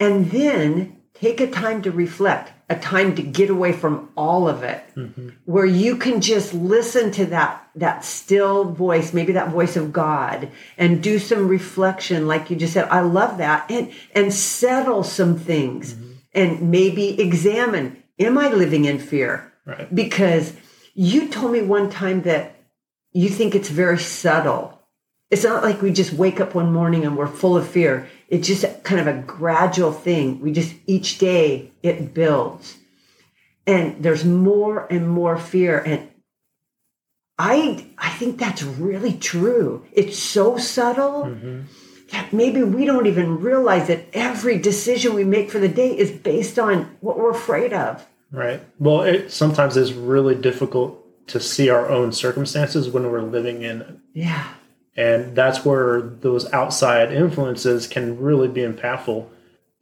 And 0.00 0.30
then 0.30 1.00
take 1.14 1.40
a 1.40 1.50
time 1.50 1.80
to 1.82 1.90
reflect, 1.90 2.52
a 2.68 2.76
time 2.76 3.14
to 3.14 3.22
get 3.22 3.48
away 3.48 3.72
from 3.72 4.10
all 4.16 4.48
of 4.48 4.62
it, 4.62 4.82
mm-hmm. 4.94 5.30
where 5.44 5.64
you 5.64 5.96
can 5.96 6.20
just 6.20 6.52
listen 6.52 7.12
to 7.12 7.26
that, 7.26 7.66
that 7.76 8.04
still 8.04 8.64
voice, 8.64 9.14
maybe 9.14 9.32
that 9.32 9.52
voice 9.52 9.76
of 9.76 9.92
God, 9.92 10.50
and 10.76 11.02
do 11.02 11.18
some 11.18 11.48
reflection, 11.48 12.26
like 12.26 12.50
you 12.50 12.56
just 12.56 12.74
said. 12.74 12.88
I 12.88 13.00
love 13.00 13.38
that. 13.38 13.70
And, 13.70 13.92
and 14.12 14.34
settle 14.34 15.04
some 15.04 15.38
things. 15.38 15.94
Mm-hmm 15.94 16.05
and 16.36 16.70
maybe 16.70 17.20
examine 17.20 18.02
am 18.18 18.38
I 18.38 18.50
living 18.50 18.84
in 18.84 18.98
fear? 18.98 19.52
Right. 19.64 19.92
Because 19.92 20.52
you 20.94 21.28
told 21.28 21.52
me 21.52 21.62
one 21.62 21.90
time 21.90 22.22
that 22.22 22.54
you 23.12 23.28
think 23.28 23.54
it's 23.54 23.68
very 23.68 23.98
subtle. 23.98 24.80
It's 25.30 25.42
not 25.42 25.64
like 25.64 25.82
we 25.82 25.92
just 25.92 26.12
wake 26.12 26.40
up 26.40 26.54
one 26.54 26.72
morning 26.72 27.04
and 27.04 27.16
we're 27.16 27.26
full 27.26 27.56
of 27.56 27.66
fear. 27.66 28.08
It's 28.28 28.46
just 28.46 28.64
kind 28.84 29.00
of 29.00 29.08
a 29.08 29.20
gradual 29.22 29.90
thing. 29.90 30.40
We 30.40 30.52
just, 30.52 30.74
each 30.86 31.18
day 31.18 31.72
it 31.82 32.14
builds. 32.14 32.76
And 33.66 34.02
there's 34.02 34.24
more 34.24 34.86
and 34.88 35.08
more 35.08 35.36
fear. 35.36 35.80
And 35.80 36.08
I, 37.38 37.86
I 37.98 38.10
think 38.10 38.38
that's 38.38 38.62
really 38.62 39.14
true. 39.14 39.84
It's 39.92 40.18
so 40.18 40.58
subtle. 40.58 41.24
Mm-hmm 41.24 41.62
that 42.10 42.32
maybe 42.32 42.62
we 42.62 42.84
don't 42.84 43.06
even 43.06 43.40
realize 43.40 43.88
that 43.88 44.06
every 44.12 44.58
decision 44.58 45.14
we 45.14 45.24
make 45.24 45.50
for 45.50 45.58
the 45.58 45.68
day 45.68 45.96
is 45.96 46.10
based 46.10 46.58
on 46.58 46.96
what 47.00 47.18
we're 47.18 47.30
afraid 47.30 47.72
of. 47.72 48.06
Right. 48.30 48.60
Well, 48.78 49.02
it 49.02 49.32
sometimes 49.32 49.76
is 49.76 49.92
really 49.92 50.34
difficult 50.34 51.02
to 51.28 51.40
see 51.40 51.68
our 51.68 51.88
own 51.88 52.12
circumstances 52.12 52.88
when 52.88 53.10
we're 53.10 53.22
living 53.22 53.62
in 53.62 53.82
it. 53.82 53.96
Yeah. 54.14 54.48
And 54.96 55.34
that's 55.36 55.64
where 55.64 56.00
those 56.00 56.50
outside 56.52 57.12
influences 57.12 57.86
can 57.86 58.18
really 58.18 58.48
be 58.48 58.62
impactful. 58.62 59.28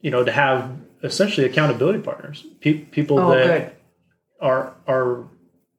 You 0.00 0.10
know, 0.10 0.24
to 0.24 0.32
have 0.32 0.70
essentially 1.02 1.46
accountability 1.46 2.00
partners, 2.00 2.44
Pe- 2.60 2.78
people 2.78 3.18
oh, 3.18 3.30
that 3.34 3.46
good. 3.46 3.72
are 4.40 4.74
are 4.86 5.24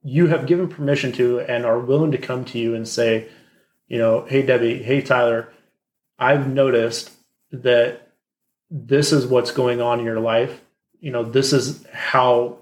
you 0.04 0.28
have 0.28 0.46
given 0.46 0.68
permission 0.68 1.12
to 1.14 1.42
and 1.42 1.66
are 1.66 1.80
willing 1.80 2.12
to 2.12 2.18
come 2.18 2.46
to 2.46 2.60
you 2.60 2.76
and 2.76 2.88
say, 2.88 3.28
you 3.88 3.98
know, 3.98 4.26
hey 4.26 4.42
Debbie, 4.44 4.82
hey 4.82 5.02
Tyler, 5.02 5.52
I've 6.18 6.48
noticed 6.48 7.12
that 7.52 8.12
this 8.70 9.12
is 9.12 9.26
what's 9.26 9.52
going 9.52 9.82
on 9.82 10.00
in 10.00 10.06
your 10.06 10.20
life. 10.20 10.62
You 11.00 11.12
know, 11.12 11.24
this 11.24 11.54
is 11.54 11.86
how 11.92 12.60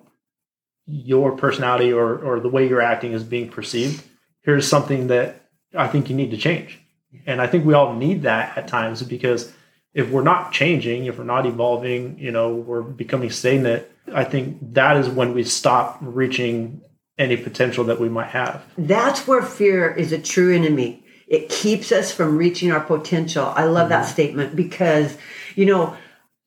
your 0.86 1.38
personality 1.38 1.94
or, 1.94 2.18
or 2.18 2.40
the 2.40 2.50
way 2.50 2.68
you're 2.68 2.82
acting 2.82 3.14
is 3.14 3.24
being 3.24 3.50
perceived. 3.50 4.04
Here's 4.42 4.68
something 4.68 5.08
that 5.08 5.50
I 5.76 5.88
think 5.88 6.10
you 6.10 6.16
need 6.16 6.32
to 6.32 6.38
change. 6.38 6.80
And 7.26 7.42
I 7.42 7.48
think 7.48 7.66
we 7.66 7.74
all 7.74 7.94
need 7.94 8.24
that 8.24 8.58
at 8.58 8.68
times 8.68 9.02
because 9.04 9.54
if 9.94 10.10
we're 10.10 10.24
not 10.24 10.52
changing, 10.52 11.06
if 11.06 11.18
we're 11.18 11.24
not 11.24 11.46
evolving, 11.46 12.18
you 12.20 12.32
know, 12.32 12.56
we're 12.56 12.82
becoming 12.82 13.30
stagnant, 13.30 13.86
I 14.14 14.24
think 14.24 14.74
that 14.74 14.98
is 14.98 15.08
when 15.08 15.34
we 15.34 15.44
stop 15.44 15.98
reaching 16.02 16.82
any 17.18 17.38
potential 17.38 17.84
that 17.86 18.00
we 18.00 18.10
might 18.10 18.30
have. 18.30 18.64
That's 18.78 19.28
where 19.28 19.44
fear 19.44 19.92
is 19.92 20.12
a 20.12 20.18
true 20.18 20.54
enemy. 20.54 21.03
It 21.34 21.50
keeps 21.50 21.92
us 21.92 22.14
from 22.14 22.38
reaching 22.38 22.72
our 22.72 22.80
potential. 22.80 23.52
I 23.56 23.64
love 23.64 23.90
that 23.90 24.04
mm-hmm. 24.04 24.14
statement 24.14 24.56
because, 24.56 25.18
you 25.56 25.66
know, 25.66 25.98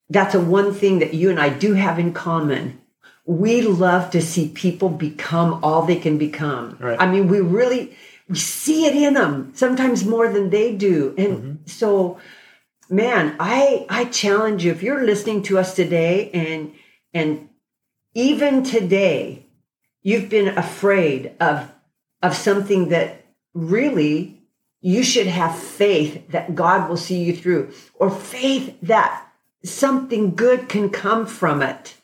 that's 0.09 0.37
a 0.37 0.41
one 0.41 0.73
thing 0.73 1.01
that 1.01 1.13
you 1.13 1.29
and 1.29 1.41
I 1.41 1.49
do 1.49 1.73
have 1.73 1.99
in 1.99 2.13
common. 2.13 2.81
We 3.25 3.63
love 3.63 4.13
to 4.13 4.23
see 4.23 4.49
people 4.49 4.89
become 4.89 5.59
all 5.65 5.83
they 5.83 5.97
can 5.97 6.19
become. 6.19 6.77
Right. 6.79 7.01
I 7.01 7.11
mean, 7.11 7.27
we 7.27 7.41
really 7.41 7.97
we 8.29 8.37
see 8.37 8.87
it 8.87 8.95
in 8.95 9.15
them 9.15 9.51
sometimes 9.57 10.05
more 10.05 10.33
than 10.33 10.51
they 10.51 10.77
do. 10.77 11.17
And 11.19 11.37
mm-hmm. 11.37 11.67
so 11.67 12.21
man, 12.89 13.35
I 13.41 13.87
I 13.89 14.05
challenge 14.05 14.65
you 14.65 14.71
if 14.71 14.85
you're 14.85 15.05
listening 15.05 15.43
to 15.45 15.59
us 15.59 15.75
today 15.75 16.31
and 16.31 16.73
and 17.13 17.49
even 18.15 18.63
today 18.63 19.47
you've 20.05 20.29
been 20.29 20.57
afraid 20.57 21.33
of 21.41 21.73
of 22.23 22.37
something 22.37 22.91
that 22.91 23.27
really 23.53 24.36
you 24.81 25.03
should 25.03 25.27
have 25.27 25.59
faith 25.59 26.29
that 26.31 26.55
God 26.55 26.89
will 26.89 26.97
see 26.97 27.23
you 27.23 27.35
through 27.35 27.73
or 27.95 28.11
faith 28.11 28.77
that 28.83 29.27
something 29.65 30.35
good 30.35 30.69
can 30.69 30.91
come 30.91 31.27
from 31.27 31.63
it. 31.63 31.97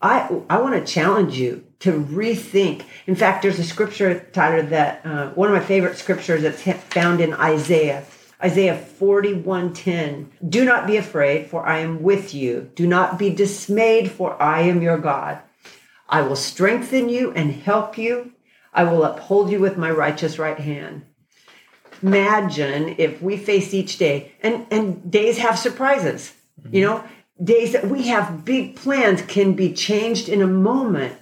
I 0.00 0.28
I 0.50 0.60
want 0.60 0.74
to 0.74 0.92
challenge 0.92 1.38
you 1.38 1.64
to 1.80 1.92
rethink. 1.92 2.84
In 3.06 3.14
fact, 3.14 3.42
there's 3.42 3.58
a 3.58 3.64
scripture, 3.64 4.20
Tyler, 4.32 4.62
that 4.62 5.04
uh, 5.04 5.30
one 5.30 5.48
of 5.48 5.54
my 5.54 5.64
favorite 5.64 5.96
scriptures 5.96 6.42
that's 6.42 6.62
found 6.62 7.20
in 7.20 7.32
Isaiah. 7.34 8.04
Isaiah 8.42 8.76
41:10 8.98 10.26
Do 10.48 10.64
not 10.64 10.86
be 10.86 10.96
afraid 10.96 11.46
for 11.46 11.64
I 11.64 11.78
am 11.78 12.02
with 12.02 12.34
you 12.34 12.72
do 12.74 12.88
not 12.88 13.16
be 13.16 13.30
dismayed 13.30 14.10
for 14.10 14.40
I 14.42 14.62
am 14.62 14.82
your 14.82 14.98
God 14.98 15.38
I 16.08 16.22
will 16.22 16.34
strengthen 16.34 17.08
you 17.08 17.30
and 17.32 17.52
help 17.52 17.96
you 17.96 18.32
I 18.74 18.82
will 18.82 19.04
uphold 19.04 19.52
you 19.52 19.60
with 19.60 19.76
my 19.76 19.92
righteous 19.92 20.40
right 20.40 20.58
hand 20.58 21.04
Imagine 22.02 22.96
if 22.98 23.22
we 23.22 23.36
faced 23.36 23.74
each 23.74 23.98
day 23.98 24.32
and 24.40 24.66
and 24.70 25.10
days 25.10 25.38
have 25.38 25.58
surprises 25.58 26.32
you 26.70 26.84
know 26.84 27.04
days 27.42 27.72
that 27.72 27.86
we 27.86 28.08
have 28.08 28.44
big 28.44 28.76
plans 28.76 29.22
can 29.22 29.54
be 29.54 29.72
changed 29.72 30.28
in 30.28 30.42
a 30.42 30.46
moment 30.46 31.18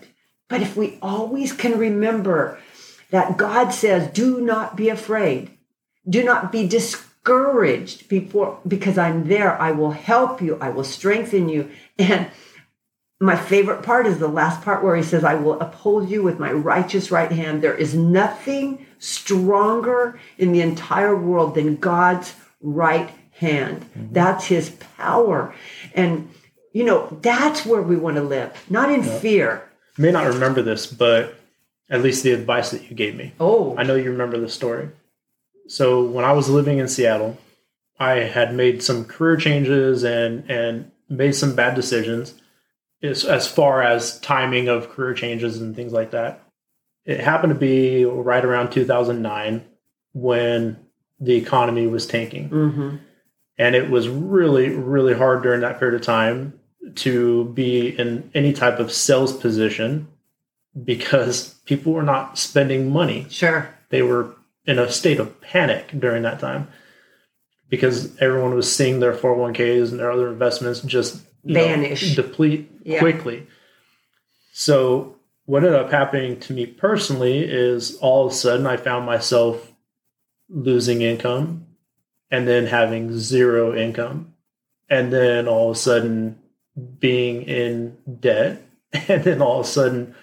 but 0.48 0.62
if 0.62 0.76
we 0.76 0.98
always 1.02 1.52
can 1.52 1.78
remember 1.78 2.58
that 3.10 3.36
God 3.36 3.70
says 3.70 4.10
do 4.12 4.40
not 4.40 4.76
be 4.76 4.88
afraid 4.88 5.50
do 6.08 6.24
not 6.24 6.50
be 6.50 6.66
discouraged 6.66 8.08
before 8.08 8.58
because 8.66 8.96
I'm 8.98 9.28
there. 9.28 9.60
I 9.60 9.72
will 9.72 9.90
help 9.90 10.40
you. 10.40 10.58
I 10.60 10.70
will 10.70 10.84
strengthen 10.84 11.48
you. 11.48 11.70
And 11.98 12.30
my 13.20 13.36
favorite 13.36 13.82
part 13.82 14.06
is 14.06 14.18
the 14.18 14.28
last 14.28 14.62
part 14.62 14.82
where 14.82 14.96
he 14.96 15.02
says, 15.02 15.24
I 15.24 15.34
will 15.34 15.60
uphold 15.60 16.08
you 16.08 16.22
with 16.22 16.38
my 16.38 16.50
righteous 16.50 17.10
right 17.10 17.30
hand. 17.30 17.62
There 17.62 17.74
is 17.74 17.94
nothing 17.94 18.86
stronger 19.00 20.20
in 20.38 20.52
the 20.52 20.60
entire 20.60 21.16
world 21.16 21.56
than 21.56 21.74
God's 21.76 22.34
right 22.60 23.10
hand. 23.32 23.80
Mm-hmm. 23.80 24.12
That's 24.12 24.46
his 24.46 24.70
power. 24.96 25.52
And, 25.94 26.30
you 26.72 26.84
know, 26.84 27.18
that's 27.22 27.66
where 27.66 27.82
we 27.82 27.96
want 27.96 28.16
to 28.16 28.22
live, 28.22 28.52
not 28.70 28.92
in 28.92 29.02
fear. 29.02 29.68
You 29.96 30.02
may 30.02 30.12
not 30.12 30.28
remember 30.28 30.62
this, 30.62 30.86
but 30.86 31.34
at 31.88 32.02
least 32.02 32.22
the 32.22 32.32
advice 32.32 32.70
that 32.70 32.88
you 32.88 32.94
gave 32.94 33.16
me. 33.16 33.32
Oh, 33.40 33.74
I 33.76 33.82
know 33.82 33.96
you 33.96 34.12
remember 34.12 34.38
the 34.38 34.48
story. 34.48 34.90
So 35.66 36.04
when 36.04 36.24
I 36.24 36.32
was 36.32 36.48
living 36.48 36.78
in 36.78 36.86
Seattle, 36.86 37.38
I 37.98 38.20
had 38.20 38.54
made 38.54 38.82
some 38.82 39.04
career 39.04 39.36
changes 39.36 40.04
and 40.04 40.48
and 40.50 40.90
made 41.08 41.34
some 41.34 41.54
bad 41.54 41.74
decisions 41.74 42.34
as, 43.02 43.24
as 43.24 43.46
far 43.46 43.82
as 43.82 44.20
timing 44.20 44.68
of 44.68 44.90
career 44.90 45.12
changes 45.12 45.60
and 45.60 45.74
things 45.74 45.92
like 45.92 46.12
that. 46.12 46.42
It 47.10 47.18
happened 47.20 47.52
to 47.52 47.58
be 47.58 48.04
right 48.04 48.44
around 48.44 48.70
2009 48.70 49.64
when 50.12 50.78
the 51.18 51.34
economy 51.34 51.88
was 51.88 52.06
tanking. 52.06 52.48
hmm 52.48 52.96
And 53.58 53.74
it 53.74 53.90
was 53.90 54.08
really, 54.08 54.68
really 54.68 55.14
hard 55.14 55.42
during 55.42 55.60
that 55.62 55.80
period 55.80 56.00
of 56.00 56.06
time 56.06 56.58
to 56.94 57.44
be 57.46 57.88
in 57.88 58.30
any 58.32 58.52
type 58.52 58.78
of 58.78 58.92
sales 58.92 59.36
position 59.36 60.06
because 60.84 61.54
people 61.66 61.92
were 61.92 62.02
not 62.04 62.38
spending 62.38 62.90
money 62.90 63.26
sure. 63.28 63.68
they 63.90 64.02
were 64.02 64.34
in 64.66 64.78
a 64.78 64.90
state 64.90 65.18
of 65.18 65.40
panic 65.40 65.90
during 65.98 66.22
that 66.22 66.38
time 66.38 66.68
because 67.68 68.16
everyone 68.18 68.54
was 68.54 68.72
seeing 68.74 69.00
their 69.00 69.12
401ks 69.12 69.90
and 69.90 69.98
their 69.98 70.12
other 70.12 70.28
investments 70.28 70.80
just 70.80 71.20
you 71.44 71.54
know, 71.54 71.64
Vanish. 71.64 72.14
deplete 72.14 72.70
Yeah. 72.84 73.00
quickly. 73.00 73.46
So 74.52 75.16
what 75.50 75.64
ended 75.64 75.80
up 75.80 75.90
happening 75.90 76.38
to 76.38 76.52
me 76.52 76.64
personally 76.64 77.40
is 77.40 77.96
all 77.96 78.24
of 78.24 78.30
a 78.30 78.34
sudden 78.36 78.68
I 78.68 78.76
found 78.76 79.04
myself 79.04 79.72
losing 80.48 81.02
income 81.02 81.66
and 82.30 82.46
then 82.46 82.66
having 82.66 83.18
zero 83.18 83.74
income. 83.74 84.34
And 84.88 85.12
then 85.12 85.48
all 85.48 85.70
of 85.70 85.76
a 85.76 85.78
sudden 85.80 86.38
being 87.00 87.42
in 87.42 87.98
debt. 88.20 88.62
And 89.08 89.24
then 89.24 89.42
all 89.42 89.60
of 89.60 89.66
a 89.66 89.68
sudden 89.68 90.14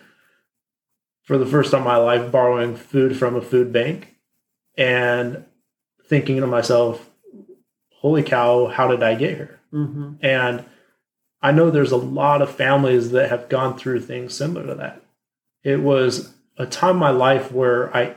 for 1.23 1.37
the 1.37 1.45
first 1.45 1.71
time 1.71 1.81
in 1.81 1.87
my 1.87 1.97
life 1.97 2.31
borrowing 2.31 2.77
food 2.77 3.17
from 3.17 3.35
a 3.35 3.41
food 3.41 3.73
bank 3.73 4.15
and 4.77 5.43
thinking 6.05 6.39
to 6.39 6.47
myself 6.47 7.09
holy 7.95 8.23
cow 8.23 8.67
how 8.67 8.87
did 8.87 9.03
i 9.03 9.15
get 9.15 9.35
here? 9.35 9.59
Hmm 9.71 10.13
and 10.21 10.65
I 11.41 11.51
know 11.51 11.69
there's 11.69 11.91
a 11.91 11.97
lot 11.97 12.41
of 12.41 12.53
families 12.53 13.11
that 13.11 13.29
have 13.29 13.47
gone 13.47 13.77
through 13.77 14.01
things 14.01 14.33
similar 14.33 14.65
to 14.67 14.75
that. 14.75 15.01
It 15.63 15.81
was 15.81 16.33
a 16.57 16.65
time 16.65 16.91
in 16.91 16.97
my 16.97 17.09
life 17.09 17.51
where 17.51 17.95
I 17.95 18.15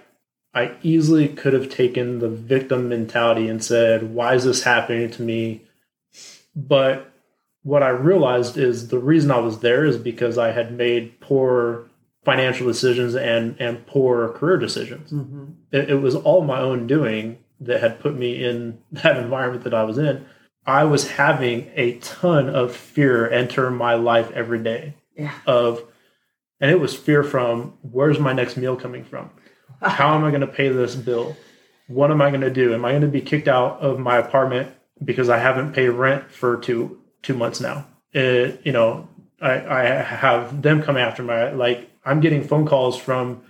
I 0.53 0.73
easily 0.83 1.29
could 1.29 1.53
have 1.53 1.69
taken 1.69 2.19
the 2.19 2.29
victim 2.29 2.89
mentality 2.89 3.49
and 3.49 3.63
said, 3.63 4.15
"Why 4.15 4.35
is 4.35 4.45
this 4.45 4.63
happening 4.65 5.11
to 5.13 5.23
me?" 5.23 5.63
But 6.57 7.13
what 7.63 7.83
I 7.83 7.91
realized 7.91 8.57
is 8.57 8.89
the 8.89 8.99
reason 8.99 9.31
I 9.31 9.39
was 9.39 9.61
there 9.61 9.85
is 9.85 9.97
because 9.99 10.39
I 10.39 10.51
had 10.53 10.73
made 10.73 11.21
poor 11.21 11.87
financial 12.25 12.67
decisions 12.67 13.15
and 13.15 13.57
and 13.59 13.87
poor 13.87 14.29
career 14.31 14.57
decisions. 14.57 15.11
hmm 15.11 15.45
It, 15.73 15.91
it 15.91 15.95
was 15.97 16.15
all 16.17 16.43
my 16.43 16.61
own 16.61 16.87
doing 16.87 17.39
that 17.61 17.81
had 17.81 18.01
put 18.01 18.17
me 18.17 18.43
in 18.45 18.79
that 18.93 19.17
environment 19.19 19.65
that 19.65 19.75
I 19.75 19.85
was 19.85 19.99
in. 19.99 20.25
I 20.67 20.85
was 20.85 21.11
having 21.13 21.71
a 21.75 21.95
ton 21.99 22.49
of 22.49 22.75
fear 22.77 23.29
enter 23.31 23.71
my 23.71 23.95
life 23.95 24.31
every 24.33 24.63
day 24.63 24.95
Yeah. 25.17 25.33
of 25.47 25.83
and 26.61 26.71
it 26.71 26.81
was 26.81 26.95
fear 26.95 27.23
from 27.23 27.79
where's 27.83 28.19
my 28.19 28.33
next 28.33 28.57
meal 28.57 28.77
coming 28.77 29.05
from? 29.05 29.31
How 29.81 30.15
am 30.15 30.25
I 30.25 30.31
going 30.31 30.43
to 30.43 30.47
pay 30.47 30.69
this 30.69 30.95
bill? 30.95 31.37
What 31.89 32.11
am 32.11 32.21
I 32.21 32.31
going 32.31 32.43
to 32.43 32.51
do? 32.51 32.75
Am 32.75 32.85
I 32.85 32.91
going 32.91 33.03
to 33.03 33.09
be 33.09 33.23
kicked 33.23 33.49
out 33.49 33.81
of 33.81 33.99
my 33.99 34.19
apartment 34.19 34.71
because 35.03 35.29
I 35.29 35.39
haven't 35.39 35.73
paid 35.73 35.89
rent 35.89 36.31
for 36.31 36.59
two 36.59 37.01
two 37.23 37.35
months 37.35 37.61
now? 37.61 37.87
It, 38.13 38.61
you 38.65 38.73
know, 38.73 39.09
I, 39.41 39.53
I 39.53 39.83
have 39.85 40.63
them 40.63 40.83
come 40.83 40.97
after 40.97 41.23
me. 41.23 41.51
Like 41.53 41.91
I'm 42.05 42.21
getting 42.21 42.47
phone 42.47 42.67
calls 42.67 42.99
from 42.99 43.43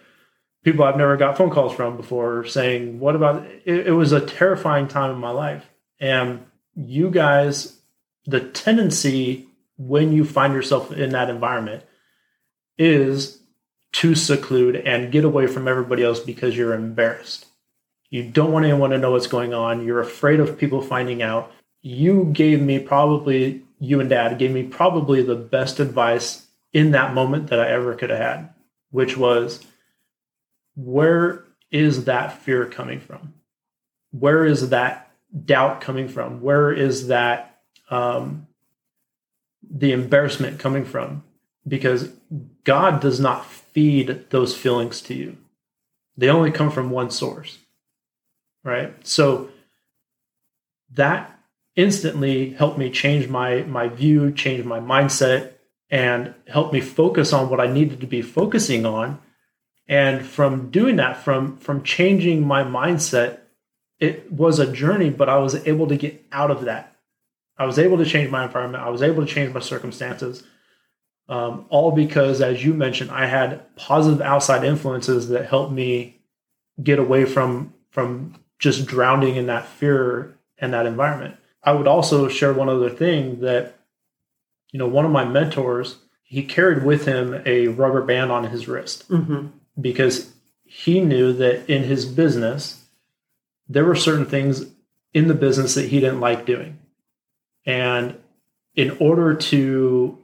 people 0.63 0.85
I've 0.85 0.97
never 0.97 1.17
got 1.17 1.37
phone 1.37 1.51
calls 1.51 1.75
from 1.75 1.97
before 1.97 2.45
saying, 2.45 3.01
"What 3.01 3.17
about?" 3.17 3.45
It, 3.65 3.89
it 3.89 3.93
was 3.93 4.13
a 4.13 4.25
terrifying 4.25 4.89
time 4.89 5.11
in 5.11 5.19
my 5.19 5.31
life, 5.31 5.69
and 5.99 6.47
you 6.75 7.11
guys, 7.11 7.81
the 8.27 8.41
tendency 8.41 9.49
when 9.77 10.13
you 10.13 10.25
find 10.25 10.53
yourself 10.53 10.93
in 10.93 11.11
that 11.11 11.31
environment 11.31 11.83
is 12.81 13.39
to 13.93 14.15
seclude 14.15 14.77
and 14.77 15.13
get 15.13 15.25
away 15.25 15.47
from 15.47 15.69
everybody 15.69 16.03
else 16.03 16.19
because 16.19 16.57
you're 16.57 16.73
embarrassed. 16.73 17.47
You 18.09 18.25
don't 18.25 18.53
want 18.53 18.65
anyone 18.65 18.91
to 18.91 18.99
know 18.99 19.13
what's 19.13 19.27
going 19.27 19.53
on. 19.53 19.85
You're 19.85 20.01
afraid 20.01 20.41
of 20.41 20.59
people 20.59 20.81
finding 20.81 21.23
out. 21.23 21.53
You 21.83 22.31
gave 22.33 22.61
me 22.61 22.79
probably, 22.79 23.63
you 23.79 24.01
and 24.01 24.09
dad 24.09 24.39
gave 24.39 24.51
me 24.51 24.63
probably 24.63 25.23
the 25.23 25.37
best 25.37 25.79
advice 25.79 26.47
in 26.73 26.93
that 26.93 27.15
moment 27.15 27.49
that 27.49 27.61
I 27.61 27.69
ever 27.69 27.95
could 27.95 28.11
have 28.11 28.19
had, 28.19 28.49
which 28.91 29.17
was 29.17 29.65
where 30.75 31.45
is 31.71 32.07
that 32.07 32.41
fear 32.41 32.65
coming 32.67 33.01
from? 33.01 33.35
Where 34.13 34.45
is 34.45 34.71
that 34.71 35.11
doubt 35.45 35.81
coming 35.81 36.09
from? 36.09 36.41
Where 36.41 36.73
is 36.73 37.09
that 37.09 37.61
um, 37.91 38.47
the 39.69 39.93
embarrassment 39.93 40.59
coming 40.59 40.85
from? 40.85 41.25
Because 41.71 42.11
God 42.65 43.01
does 43.01 43.21
not 43.21 43.47
feed 43.47 44.27
those 44.31 44.57
feelings 44.57 45.01
to 45.03 45.15
you. 45.15 45.39
They 46.17 46.29
only 46.29 46.51
come 46.51 46.71
from 46.71 46.91
one 46.91 47.11
source. 47.11 47.59
Right? 48.63 48.95
So 49.07 49.49
that 50.93 51.39
instantly 51.77 52.51
helped 52.51 52.77
me 52.77 52.91
change 52.91 53.29
my 53.29 53.63
my 53.63 53.89
view, 53.89 54.33
change 54.33 54.65
my 54.65 54.81
mindset 54.81 55.53
and 55.89 56.35
help 56.47 56.73
me 56.73 56.81
focus 56.81 57.33
on 57.33 57.49
what 57.49 57.61
I 57.61 57.73
needed 57.73 58.01
to 58.01 58.07
be 58.07 58.21
focusing 58.21 58.85
on. 58.85 59.19
And 59.89 60.27
from 60.27 60.71
doing 60.71 60.97
that 60.97 61.17
from 61.17 61.57
from 61.57 61.83
changing 61.83 62.47
my 62.47 62.63
mindset 62.65 63.41
it 64.01 64.33
was 64.33 64.59
a 64.59 64.73
journey, 64.73 65.11
but 65.11 65.29
I 65.29 65.37
was 65.39 65.55
able 65.67 65.87
to 65.89 65.97
get 65.97 66.25
out 66.33 66.51
of 66.51 66.65
that. 66.65 66.97
I 67.59 67.67
was 67.67 67.79
able 67.79 67.99
to 67.99 68.07
change 68.07 68.31
my 68.31 68.45
environment. 68.45 68.83
I 68.83 68.89
was 68.89 69.03
able 69.03 69.25
to 69.25 69.33
change 69.33 69.53
my 69.53 69.61
circumstances. 69.61 70.43
Um, 71.31 71.67
all 71.69 71.93
because, 71.93 72.41
as 72.43 72.65
you 72.65 72.75
mentioned, 72.75 73.13
I 73.13 73.27
had 73.27 73.75
positive 73.77 74.21
outside 74.21 74.65
influences 74.65 75.29
that 75.29 75.47
helped 75.47 75.73
me 75.73 76.19
get 76.83 76.99
away 76.99 77.25
from 77.25 77.73
from 77.91 78.35
just 78.59 78.85
drowning 78.87 79.37
in 79.37 79.47
that 79.47 79.67
fear 79.67 80.37
and 80.59 80.75
that 80.75 80.87
environment. 80.87 81.37
I 81.63 81.73
would 81.73 81.87
also 81.87 82.29
share 82.29 82.53
one 82.53 82.69
other 82.69 82.91
thing 82.91 83.41
that, 83.41 83.79
you 84.73 84.79
know, 84.79 84.89
one 84.89 85.05
of 85.05 85.13
my 85.13 85.25
mentors, 85.25 85.99
he 86.23 86.43
carried 86.43 86.85
with 86.85 87.07
him 87.07 87.43
a 87.47 87.69
rubber 87.69 88.03
band 88.03 88.31
on 88.33 88.45
his 88.45 88.67
wrist 88.69 89.09
Mm-hmm. 89.09 89.49
because 89.81 90.33
he 90.65 91.01
knew 91.01 91.33
that 91.33 91.69
in 91.69 91.85
his 91.85 92.07
business, 92.07 92.85
there 93.69 93.85
were 93.85 93.97
certain 93.97 94.27
things 94.27 94.67
in 95.15 95.29
the 95.29 95.35
business 95.35 95.75
that 95.75 95.89
he 95.89 96.01
didn't 96.01 96.21
like 96.21 96.45
doing. 96.47 96.79
And 97.65 98.17
in 98.75 98.97
order 99.01 99.35
to 99.35 100.19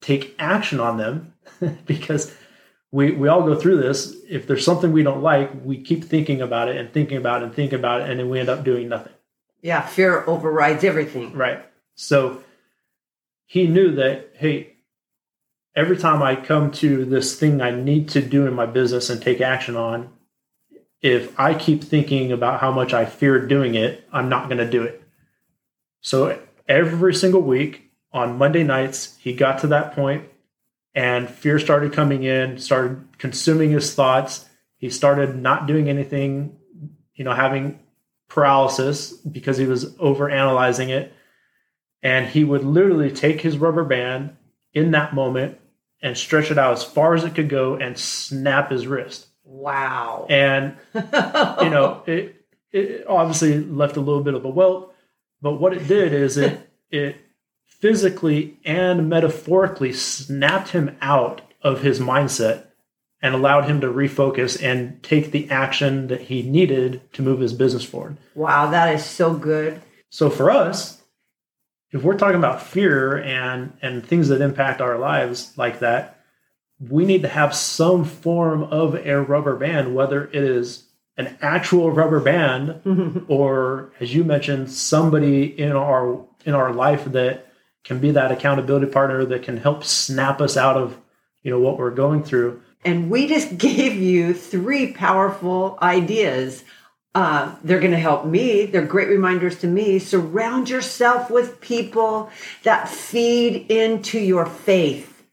take 0.00 0.34
action 0.38 0.80
on 0.80 0.96
them, 0.96 1.34
because 1.86 2.34
we, 2.90 3.12
we 3.12 3.28
all 3.28 3.42
go 3.42 3.54
through 3.54 3.78
this, 3.78 4.16
if 4.28 4.46
there's 4.46 4.64
something 4.64 4.92
we 4.92 5.02
don't 5.02 5.22
like, 5.22 5.50
we 5.64 5.80
keep 5.80 6.04
thinking 6.04 6.40
about 6.40 6.68
it 6.68 6.76
and 6.76 6.92
thinking 6.92 7.18
about 7.18 7.42
it 7.42 7.46
and 7.46 7.54
thinking 7.54 7.78
about 7.78 8.00
it, 8.00 8.10
and 8.10 8.18
then 8.18 8.30
we 8.30 8.40
end 8.40 8.48
up 8.48 8.64
doing 8.64 8.88
nothing. 8.88 9.12
Yeah, 9.60 9.82
fear 9.82 10.24
overrides 10.26 10.84
everything. 10.84 11.32
Right. 11.32 11.64
So 11.96 12.42
he 13.46 13.66
knew 13.66 13.96
that, 13.96 14.30
hey, 14.34 14.76
every 15.74 15.96
time 15.96 16.22
I 16.22 16.36
come 16.36 16.70
to 16.72 17.04
this 17.04 17.38
thing 17.38 17.60
I 17.60 17.70
need 17.70 18.08
to 18.10 18.22
do 18.22 18.46
in 18.46 18.54
my 18.54 18.66
business 18.66 19.10
and 19.10 19.20
take 19.20 19.40
action 19.40 19.76
on, 19.76 20.10
if 21.00 21.38
I 21.38 21.54
keep 21.54 21.84
thinking 21.84 22.32
about 22.32 22.60
how 22.60 22.72
much 22.72 22.92
I 22.92 23.04
fear 23.04 23.46
doing 23.46 23.74
it, 23.74 24.06
I'm 24.12 24.28
not 24.28 24.48
going 24.48 24.58
to 24.58 24.68
do 24.68 24.82
it. 24.82 25.02
So 26.00 26.40
every 26.68 27.14
single 27.14 27.42
week 27.42 27.87
on 28.12 28.38
Monday 28.38 28.64
nights, 28.64 29.16
he 29.20 29.32
got 29.32 29.60
to 29.60 29.66
that 29.68 29.94
point 29.94 30.24
and 30.94 31.28
fear 31.28 31.58
started 31.58 31.92
coming 31.92 32.24
in, 32.24 32.58
started 32.58 33.04
consuming 33.18 33.70
his 33.70 33.94
thoughts. 33.94 34.46
He 34.76 34.90
started 34.90 35.36
not 35.36 35.66
doing 35.66 35.88
anything, 35.88 36.56
you 37.14 37.24
know, 37.24 37.32
having 37.32 37.78
paralysis 38.28 39.12
because 39.12 39.58
he 39.58 39.66
was 39.66 39.94
over 39.98 40.30
analyzing 40.30 40.88
it. 40.88 41.12
And 42.02 42.26
he 42.26 42.44
would 42.44 42.64
literally 42.64 43.10
take 43.10 43.40
his 43.40 43.58
rubber 43.58 43.84
band 43.84 44.36
in 44.72 44.92
that 44.92 45.14
moment 45.14 45.58
and 46.00 46.16
stretch 46.16 46.50
it 46.50 46.58
out 46.58 46.74
as 46.74 46.84
far 46.84 47.14
as 47.14 47.24
it 47.24 47.34
could 47.34 47.48
go 47.48 47.74
and 47.74 47.98
snap 47.98 48.70
his 48.70 48.86
wrist. 48.86 49.26
Wow. 49.44 50.26
And, 50.30 50.76
you 50.94 51.70
know, 51.70 52.02
it, 52.06 52.44
it 52.70 53.06
obviously 53.06 53.58
left 53.58 53.96
a 53.96 54.00
little 54.00 54.22
bit 54.22 54.34
of 54.34 54.44
a 54.44 54.48
welt, 54.48 54.94
but 55.40 55.54
what 55.54 55.72
it 55.72 55.88
did 55.88 56.12
is 56.12 56.36
it, 56.36 56.70
it 56.90 57.16
physically 57.78 58.58
and 58.64 59.08
metaphorically 59.08 59.92
snapped 59.92 60.70
him 60.70 60.96
out 61.00 61.42
of 61.62 61.82
his 61.82 62.00
mindset 62.00 62.64
and 63.20 63.34
allowed 63.34 63.64
him 63.64 63.80
to 63.80 63.88
refocus 63.88 64.62
and 64.62 65.02
take 65.02 65.30
the 65.30 65.50
action 65.50 66.06
that 66.08 66.22
he 66.22 66.42
needed 66.42 67.00
to 67.12 67.22
move 67.22 67.40
his 67.40 67.52
business 67.52 67.84
forward. 67.84 68.16
wow, 68.34 68.70
that 68.70 68.94
is 68.94 69.04
so 69.04 69.34
good. 69.34 69.80
So 70.10 70.30
for 70.30 70.50
us, 70.50 71.02
if 71.90 72.02
we're 72.02 72.18
talking 72.18 72.36
about 72.36 72.62
fear 72.62 73.18
and 73.18 73.72
and 73.82 74.06
things 74.06 74.28
that 74.28 74.40
impact 74.40 74.80
our 74.80 74.98
lives 74.98 75.52
like 75.56 75.80
that, 75.80 76.20
we 76.78 77.04
need 77.04 77.22
to 77.22 77.28
have 77.28 77.54
some 77.54 78.04
form 78.04 78.62
of 78.64 78.94
a 78.94 79.20
rubber 79.20 79.56
band, 79.56 79.94
whether 79.94 80.26
it 80.26 80.44
is 80.44 80.84
an 81.16 81.36
actual 81.42 81.90
rubber 81.90 82.20
band 82.20 83.24
or 83.28 83.92
as 84.00 84.14
you 84.14 84.22
mentioned, 84.22 84.70
somebody 84.70 85.44
in 85.44 85.72
our 85.72 86.24
in 86.44 86.54
our 86.54 86.72
life 86.72 87.04
that 87.06 87.47
can 87.88 87.98
be 87.98 88.10
that 88.10 88.30
accountability 88.30 88.86
partner 88.86 89.24
that 89.24 89.42
can 89.42 89.56
help 89.56 89.82
snap 89.82 90.42
us 90.42 90.58
out 90.58 90.76
of 90.76 90.98
you 91.42 91.50
know 91.50 91.58
what 91.58 91.78
we're 91.78 91.90
going 91.90 92.22
through. 92.22 92.62
And 92.84 93.10
we 93.10 93.26
just 93.26 93.56
gave 93.68 93.96
you 93.96 94.34
three 94.34 94.92
powerful 94.92 95.78
ideas. 95.80 96.62
Uh, 97.14 97.54
they're 97.64 97.80
going 97.80 97.92
to 97.92 97.98
help 97.98 98.26
me. 98.26 98.66
They're 98.66 98.84
great 98.84 99.08
reminders 99.08 99.58
to 99.60 99.66
me. 99.66 99.98
Surround 99.98 100.68
yourself 100.68 101.30
with 101.30 101.60
people 101.62 102.30
that 102.62 102.88
feed 102.88 103.70
into 103.70 104.20
your 104.20 104.44
faith. 104.44 105.26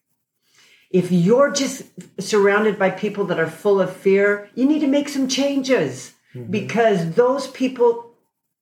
If 0.89 1.11
you're 1.11 1.51
just 1.51 1.83
surrounded 2.21 2.79
by 2.79 2.89
people 2.89 3.25
that 3.25 3.39
are 3.39 3.49
full 3.49 3.81
of 3.81 3.93
fear, 3.93 4.49
you 4.55 4.65
need 4.65 4.79
to 4.79 4.87
make 4.87 5.09
some 5.09 5.27
changes 5.27 6.13
because 6.49 7.11
those 7.11 7.47
people 7.47 8.14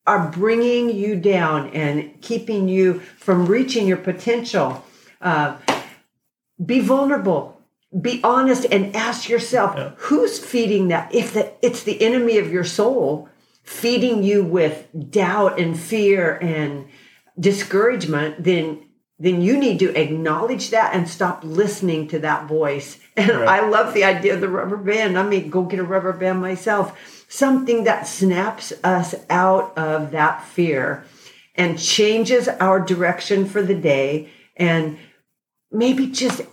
are 0.05 0.29
bringing 0.29 0.89
you 0.89 1.15
down 1.15 1.69
and 1.69 2.21
keeping 2.21 2.67
you 2.67 2.99
from 3.17 3.45
reaching 3.45 3.87
your 3.87 3.97
potential. 3.97 4.83
Uh, 5.21 5.57
be 6.63 6.79
vulnerable 6.79 7.49
be 8.01 8.19
honest 8.23 8.65
and 8.71 8.95
ask 8.95 9.29
yourself 9.29 9.75
Yeah. 9.77 9.91
who's 9.97 10.39
feeding 10.39 10.87
that 10.87 11.13
if 11.13 11.33
the, 11.33 11.51
it's 11.61 11.83
the 11.83 12.01
enemy 12.01 12.37
of 12.39 12.51
your 12.51 12.63
soul 12.63 13.29
feeding 13.63 14.23
you 14.23 14.43
with 14.43 14.87
doubt 15.11 15.59
and 15.59 15.79
fear 15.79 16.37
and 16.41 16.87
discouragement 17.39 18.43
then 18.43 18.79
then 19.19 19.41
you 19.41 19.57
need 19.57 19.77
to 19.79 19.95
acknowledge 19.99 20.71
that 20.71 20.93
and 20.95 21.07
stop 21.07 21.43
listening 21.43 22.07
to 22.07 22.19
that 22.19 22.47
voice 22.47 22.99
and 23.17 23.29
Right. 23.29 23.47
i 23.61 23.67
love 23.69 23.93
the 23.93 24.03
idea 24.03 24.33
of 24.33 24.41
the 24.41 24.49
rubber 24.49 24.77
band 24.77 25.17
i 25.17 25.23
mean 25.23 25.49
go 25.49 25.63
get 25.63 25.79
a 25.79 25.83
rubber 25.83 26.13
band 26.13 26.41
myself 26.41 27.22
something 27.33 27.83
that 27.85 28.05
snaps 28.05 28.71
us 28.83 29.15
out 29.27 29.75
of 29.75 30.11
that 30.11 30.43
fear 30.43 31.03
and 31.55 31.79
changes 31.79 32.47
our 32.47 32.79
direction 32.79 33.43
for 33.43 33.63
the 33.63 33.73
day 33.73 34.29
and 34.55 34.99
maybe 35.71 36.05
just 36.05 36.43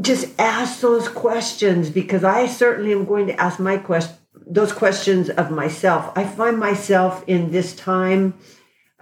just 0.00 0.28
ask 0.40 0.80
those 0.80 1.08
questions 1.08 1.90
because 1.90 2.24
I 2.24 2.46
certainly 2.46 2.90
am 2.92 3.04
going 3.04 3.26
to 3.26 3.38
ask 3.38 3.60
my 3.60 3.76
quest 3.76 4.14
those 4.46 4.72
questions 4.72 5.28
of 5.28 5.50
myself. 5.50 6.10
I 6.16 6.24
find 6.24 6.58
myself 6.58 7.22
in 7.26 7.50
this 7.50 7.76
time. 7.76 8.32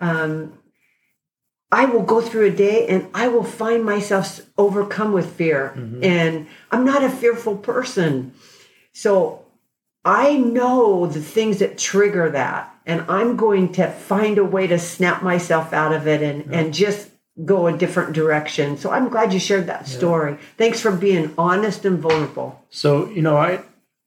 Um, 0.00 0.58
I 1.70 1.84
will 1.84 2.02
go 2.02 2.20
through 2.20 2.46
a 2.46 2.50
day 2.50 2.88
and 2.88 3.08
I 3.14 3.28
will 3.28 3.44
find 3.44 3.84
myself 3.84 4.40
overcome 4.56 5.12
with 5.12 5.34
fear, 5.34 5.72
and 6.02 6.48
I'm 6.72 6.84
not 6.84 7.04
a 7.04 7.10
fearful 7.10 7.58
person. 7.58 8.32
So 8.92 9.44
I 10.04 10.36
know 10.36 11.06
the 11.06 11.20
things 11.20 11.58
that 11.58 11.76
trigger 11.78 12.30
that, 12.30 12.74
and 12.86 13.04
I'm 13.08 13.36
going 13.36 13.72
to 13.72 13.90
find 13.90 14.38
a 14.38 14.44
way 14.44 14.66
to 14.66 14.78
snap 14.78 15.22
myself 15.22 15.72
out 15.72 15.92
of 15.92 16.06
it 16.06 16.22
and, 16.22 16.52
and 16.54 16.72
just 16.72 17.10
go 17.44 17.66
a 17.66 17.76
different 17.76 18.14
direction. 18.14 18.76
So 18.78 18.90
I'm 18.90 19.08
glad 19.08 19.32
you 19.32 19.38
shared 19.38 19.66
that 19.66 19.86
story. 19.86 20.38
Thanks 20.56 20.80
for 20.80 20.90
being 20.90 21.34
honest 21.36 21.84
and 21.84 21.98
vulnerable. 21.98 22.64
So, 22.70 23.08
you 23.10 23.22
know, 23.22 23.36
I 23.36 23.60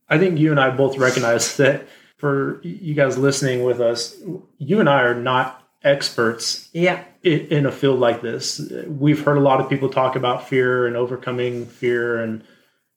I 0.09 0.17
think 0.17 0.39
you 0.39 0.51
and 0.51 0.59
I 0.59 0.69
both 0.71 0.97
recognize 0.97 1.55
that 1.57 1.87
for 2.17 2.59
you 2.63 2.93
guys 2.93 3.17
listening 3.17 3.63
with 3.63 3.79
us, 3.81 4.15
you 4.57 4.79
and 4.79 4.89
I 4.89 5.01
are 5.03 5.15
not 5.15 5.63
experts 5.83 6.69
Yeah. 6.73 7.03
in, 7.23 7.39
in 7.47 7.65
a 7.65 7.71
field 7.71 7.99
like 7.99 8.21
this. 8.21 8.61
We've 8.87 9.23
heard 9.23 9.37
a 9.37 9.41
lot 9.41 9.59
of 9.61 9.69
people 9.69 9.89
talk 9.89 10.15
about 10.15 10.47
fear 10.47 10.85
and 10.85 10.95
overcoming 10.95 11.65
fear 11.65 12.21
and 12.21 12.43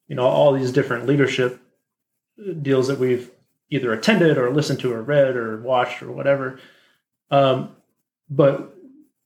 you 0.08 0.16
know 0.16 0.26
all 0.26 0.52
these 0.52 0.72
different 0.72 1.06
leadership 1.06 1.60
deals 2.62 2.88
that 2.88 2.98
we've 2.98 3.30
either 3.70 3.92
attended 3.92 4.38
or 4.38 4.50
listened 4.50 4.80
to 4.80 4.92
or 4.92 5.02
read 5.02 5.36
or 5.36 5.56
watched 5.58 6.02
or 6.02 6.10
whatever. 6.12 6.58
Um, 7.30 7.74
but 8.30 8.74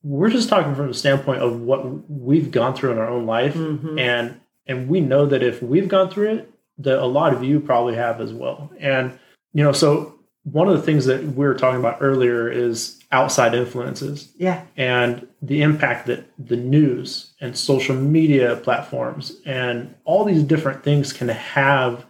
we're 0.03 0.29
just 0.29 0.49
talking 0.49 0.75
from 0.75 0.87
the 0.87 0.93
standpoint 0.93 1.41
of 1.41 1.61
what 1.61 2.09
we've 2.09 2.51
gone 2.51 2.73
through 2.73 2.91
in 2.91 2.97
our 2.97 3.09
own 3.09 3.25
life 3.25 3.53
Mhm. 3.55 3.99
and 3.99 4.39
and 4.67 4.87
we 4.87 5.01
know 5.01 5.25
that 5.25 5.41
if 5.43 5.61
we've 5.63 5.87
gone 5.89 6.09
through 6.09 6.29
it 6.29 6.51
that 6.77 6.99
a 6.99 7.05
lot 7.05 7.33
of 7.33 7.43
you 7.43 7.59
probably 7.59 7.95
have 7.95 8.21
as 8.21 8.31
well 8.33 8.71
and 8.79 9.11
you 9.53 9.61
know 9.63 9.73
so 9.73 10.13
one 10.43 10.69
of 10.69 10.75
the 10.77 10.81
things 10.81 11.05
that 11.05 11.21
we 11.23 11.45
were 11.45 11.53
talking 11.53 11.79
about 11.81 11.97
earlier 11.99 12.49
is 12.49 12.97
outside 13.11 13.53
influences 13.53 14.31
Yeah. 14.37 14.61
and 14.77 15.27
the 15.41 15.61
impact 15.61 16.07
that 16.07 16.23
the 16.39 16.55
news 16.55 17.31
and 17.41 17.57
social 17.57 17.95
media 17.95 18.55
platforms 18.55 19.37
and 19.45 19.93
all 20.05 20.23
these 20.23 20.43
different 20.43 20.81
things 20.83 21.11
can 21.11 21.27
have 21.27 22.05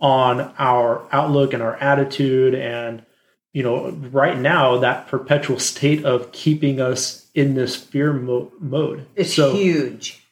on 0.00 0.40
our 0.58 1.06
outlook 1.12 1.52
and 1.52 1.62
our 1.62 1.76
attitude 1.76 2.54
and 2.54 3.02
you 3.52 3.62
know 3.62 3.90
right 4.12 4.38
now 4.38 4.78
that 4.78 5.06
perpetual 5.08 5.58
state 5.72 6.04
of 6.04 6.30
keeping 6.32 6.80
us 6.80 7.28
in 7.34 7.54
this 7.54 7.76
fear 7.76 8.12
mo- 8.12 8.50
mode 8.58 9.06
It's 9.14 9.34
so 9.34 9.52
huge. 9.54 10.22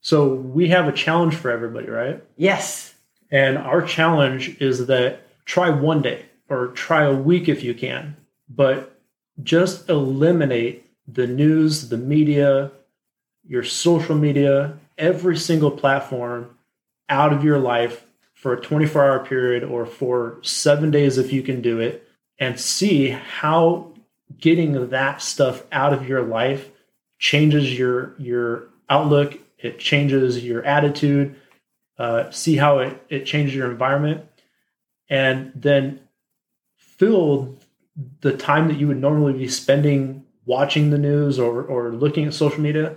so 0.00 0.34
we 0.34 0.68
have 0.68 0.88
a 0.88 0.92
challenge 0.92 1.34
for 1.34 1.50
everybody 1.50 1.88
right 1.88 2.22
Yes. 2.36 2.94
and 3.30 3.56
our 3.58 3.82
challenge 3.82 4.60
is 4.60 4.86
that 4.86 5.20
try 5.44 5.70
one 5.70 6.02
day 6.02 6.24
or 6.48 6.68
try 6.68 7.04
a 7.04 7.14
week 7.14 7.48
if 7.48 7.62
you 7.62 7.72
can, 7.74 8.14
but 8.48 9.00
just 9.42 9.88
eliminate 9.88 10.84
the 11.08 11.26
news, 11.26 11.88
the 11.88 11.96
media, 11.96 12.70
your 13.46 13.62
social 13.64 14.14
media, 14.14 14.78
every 14.98 15.36
single 15.36 15.70
platform 15.70 16.50
out 17.08 17.32
of 17.32 17.42
your 17.42 17.58
life 17.58 18.04
for 18.42 18.54
a 18.54 18.60
24 18.60 19.04
hour 19.04 19.24
period 19.24 19.62
or 19.62 19.86
for 19.86 20.38
seven 20.42 20.90
days 20.90 21.16
if 21.16 21.32
you 21.32 21.42
can 21.42 21.62
do 21.62 21.78
it. 21.78 22.08
and 22.38 22.58
see 22.58 23.08
how 23.08 23.92
getting 24.36 24.88
that 24.88 25.22
stuff 25.22 25.62
out 25.70 25.92
of 25.92 26.08
your 26.08 26.22
life 26.22 26.70
changes 27.18 27.78
your 27.78 28.14
your 28.18 28.68
outlook 28.90 29.38
it 29.58 29.78
changes 29.78 30.44
your 30.44 30.64
attitude 30.64 31.36
uh, 31.98 32.28
see 32.30 32.56
how 32.56 32.78
it, 32.80 33.00
it 33.08 33.24
changes 33.24 33.54
your 33.54 33.70
environment 33.70 34.24
and 35.08 35.52
then 35.54 36.00
fill 36.76 37.56
the 38.22 38.36
time 38.36 38.66
that 38.66 38.78
you 38.78 38.88
would 38.88 39.00
normally 39.00 39.34
be 39.34 39.46
spending 39.46 40.24
watching 40.46 40.90
the 40.90 40.98
news 40.98 41.38
or, 41.38 41.62
or 41.62 41.92
looking 41.92 42.26
at 42.26 42.34
social 42.34 42.60
media 42.60 42.96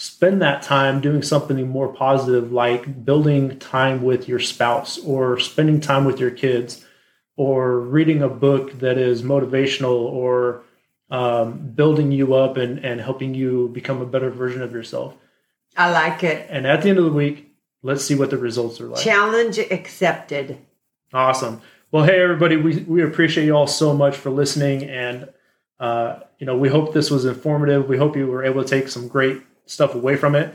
spend 0.00 0.40
that 0.40 0.62
time 0.62 0.98
doing 1.02 1.22
something 1.22 1.68
more 1.68 1.92
positive 1.92 2.50
like 2.50 3.04
building 3.04 3.58
time 3.58 4.02
with 4.02 4.26
your 4.26 4.38
spouse 4.38 4.96
or 5.00 5.38
spending 5.38 5.78
time 5.78 6.06
with 6.06 6.18
your 6.18 6.30
kids 6.30 6.82
or 7.36 7.78
reading 7.78 8.22
a 8.22 8.28
book 8.28 8.78
that 8.78 8.96
is 8.96 9.20
motivational 9.20 10.00
or 10.00 10.62
um, 11.10 11.72
building 11.74 12.12
you 12.12 12.32
up 12.32 12.56
and, 12.56 12.82
and 12.82 12.98
helping 12.98 13.34
you 13.34 13.68
become 13.74 14.00
a 14.00 14.06
better 14.06 14.30
version 14.30 14.62
of 14.62 14.72
yourself. 14.72 15.14
I 15.76 15.90
like 15.90 16.24
it. 16.24 16.46
And 16.48 16.66
at 16.66 16.80
the 16.80 16.88
end 16.88 16.98
of 16.98 17.04
the 17.04 17.12
week, 17.12 17.52
let's 17.82 18.02
see 18.02 18.14
what 18.14 18.30
the 18.30 18.38
results 18.38 18.80
are 18.80 18.86
like. 18.86 19.04
Challenge 19.04 19.58
accepted. 19.58 20.56
Awesome. 21.12 21.60
Well, 21.92 22.04
hey, 22.04 22.22
everybody, 22.22 22.56
we, 22.56 22.78
we 22.78 23.02
appreciate 23.02 23.44
you 23.44 23.54
all 23.54 23.66
so 23.66 23.92
much 23.92 24.16
for 24.16 24.30
listening. 24.30 24.82
And, 24.84 25.28
uh, 25.78 26.20
you 26.38 26.46
know, 26.46 26.56
we 26.56 26.70
hope 26.70 26.94
this 26.94 27.10
was 27.10 27.26
informative. 27.26 27.86
We 27.86 27.98
hope 27.98 28.16
you 28.16 28.28
were 28.28 28.44
able 28.44 28.64
to 28.64 28.68
take 28.68 28.88
some 28.88 29.06
great 29.06 29.42
stuff 29.66 29.94
away 29.94 30.16
from 30.16 30.34
it. 30.34 30.54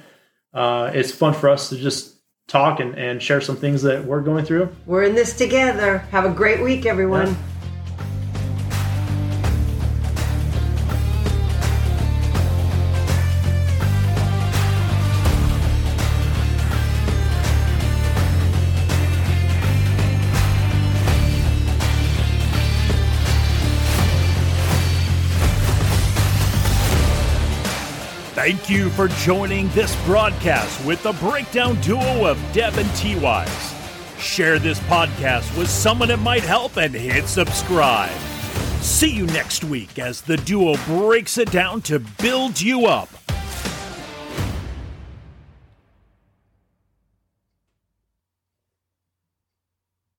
Uh, 0.53 0.91
it's 0.93 1.11
fun 1.11 1.33
for 1.33 1.49
us 1.49 1.69
to 1.69 1.77
just 1.77 2.15
talk 2.47 2.79
and, 2.79 2.95
and 2.95 3.21
share 3.21 3.41
some 3.41 3.55
things 3.55 3.81
that 3.81 4.05
we're 4.05 4.21
going 4.21 4.45
through. 4.45 4.73
We're 4.85 5.03
in 5.03 5.15
this 5.15 5.35
together. 5.35 5.99
Have 6.11 6.25
a 6.25 6.29
great 6.29 6.61
week, 6.61 6.85
everyone. 6.85 7.27
Yeah. 7.27 7.35
Thank 28.45 28.69
you 28.69 28.91
for 28.91 29.07
joining 29.07 29.69
this 29.69 29.95
broadcast 30.05 30.85
with 30.85 31.01
the 31.01 31.13
breakdown 31.13 31.81
duo 31.81 32.27
of 32.27 32.39
Deb 32.53 32.77
and 32.77 32.95
T 32.95 33.15
Wise. 33.15 33.73
Share 34.19 34.59
this 34.59 34.79
podcast 34.81 35.57
with 35.57 35.67
someone 35.67 36.11
it 36.11 36.19
might 36.19 36.43
help 36.43 36.77
and 36.77 36.93
hit 36.93 37.25
subscribe. 37.25 38.15
See 38.81 39.09
you 39.09 39.25
next 39.25 39.63
week 39.63 39.97
as 39.97 40.21
the 40.21 40.37
duo 40.37 40.75
breaks 40.85 41.39
it 41.39 41.49
down 41.49 41.81
to 41.89 41.97
build 41.97 42.61
you 42.61 42.85
up. 42.85 43.09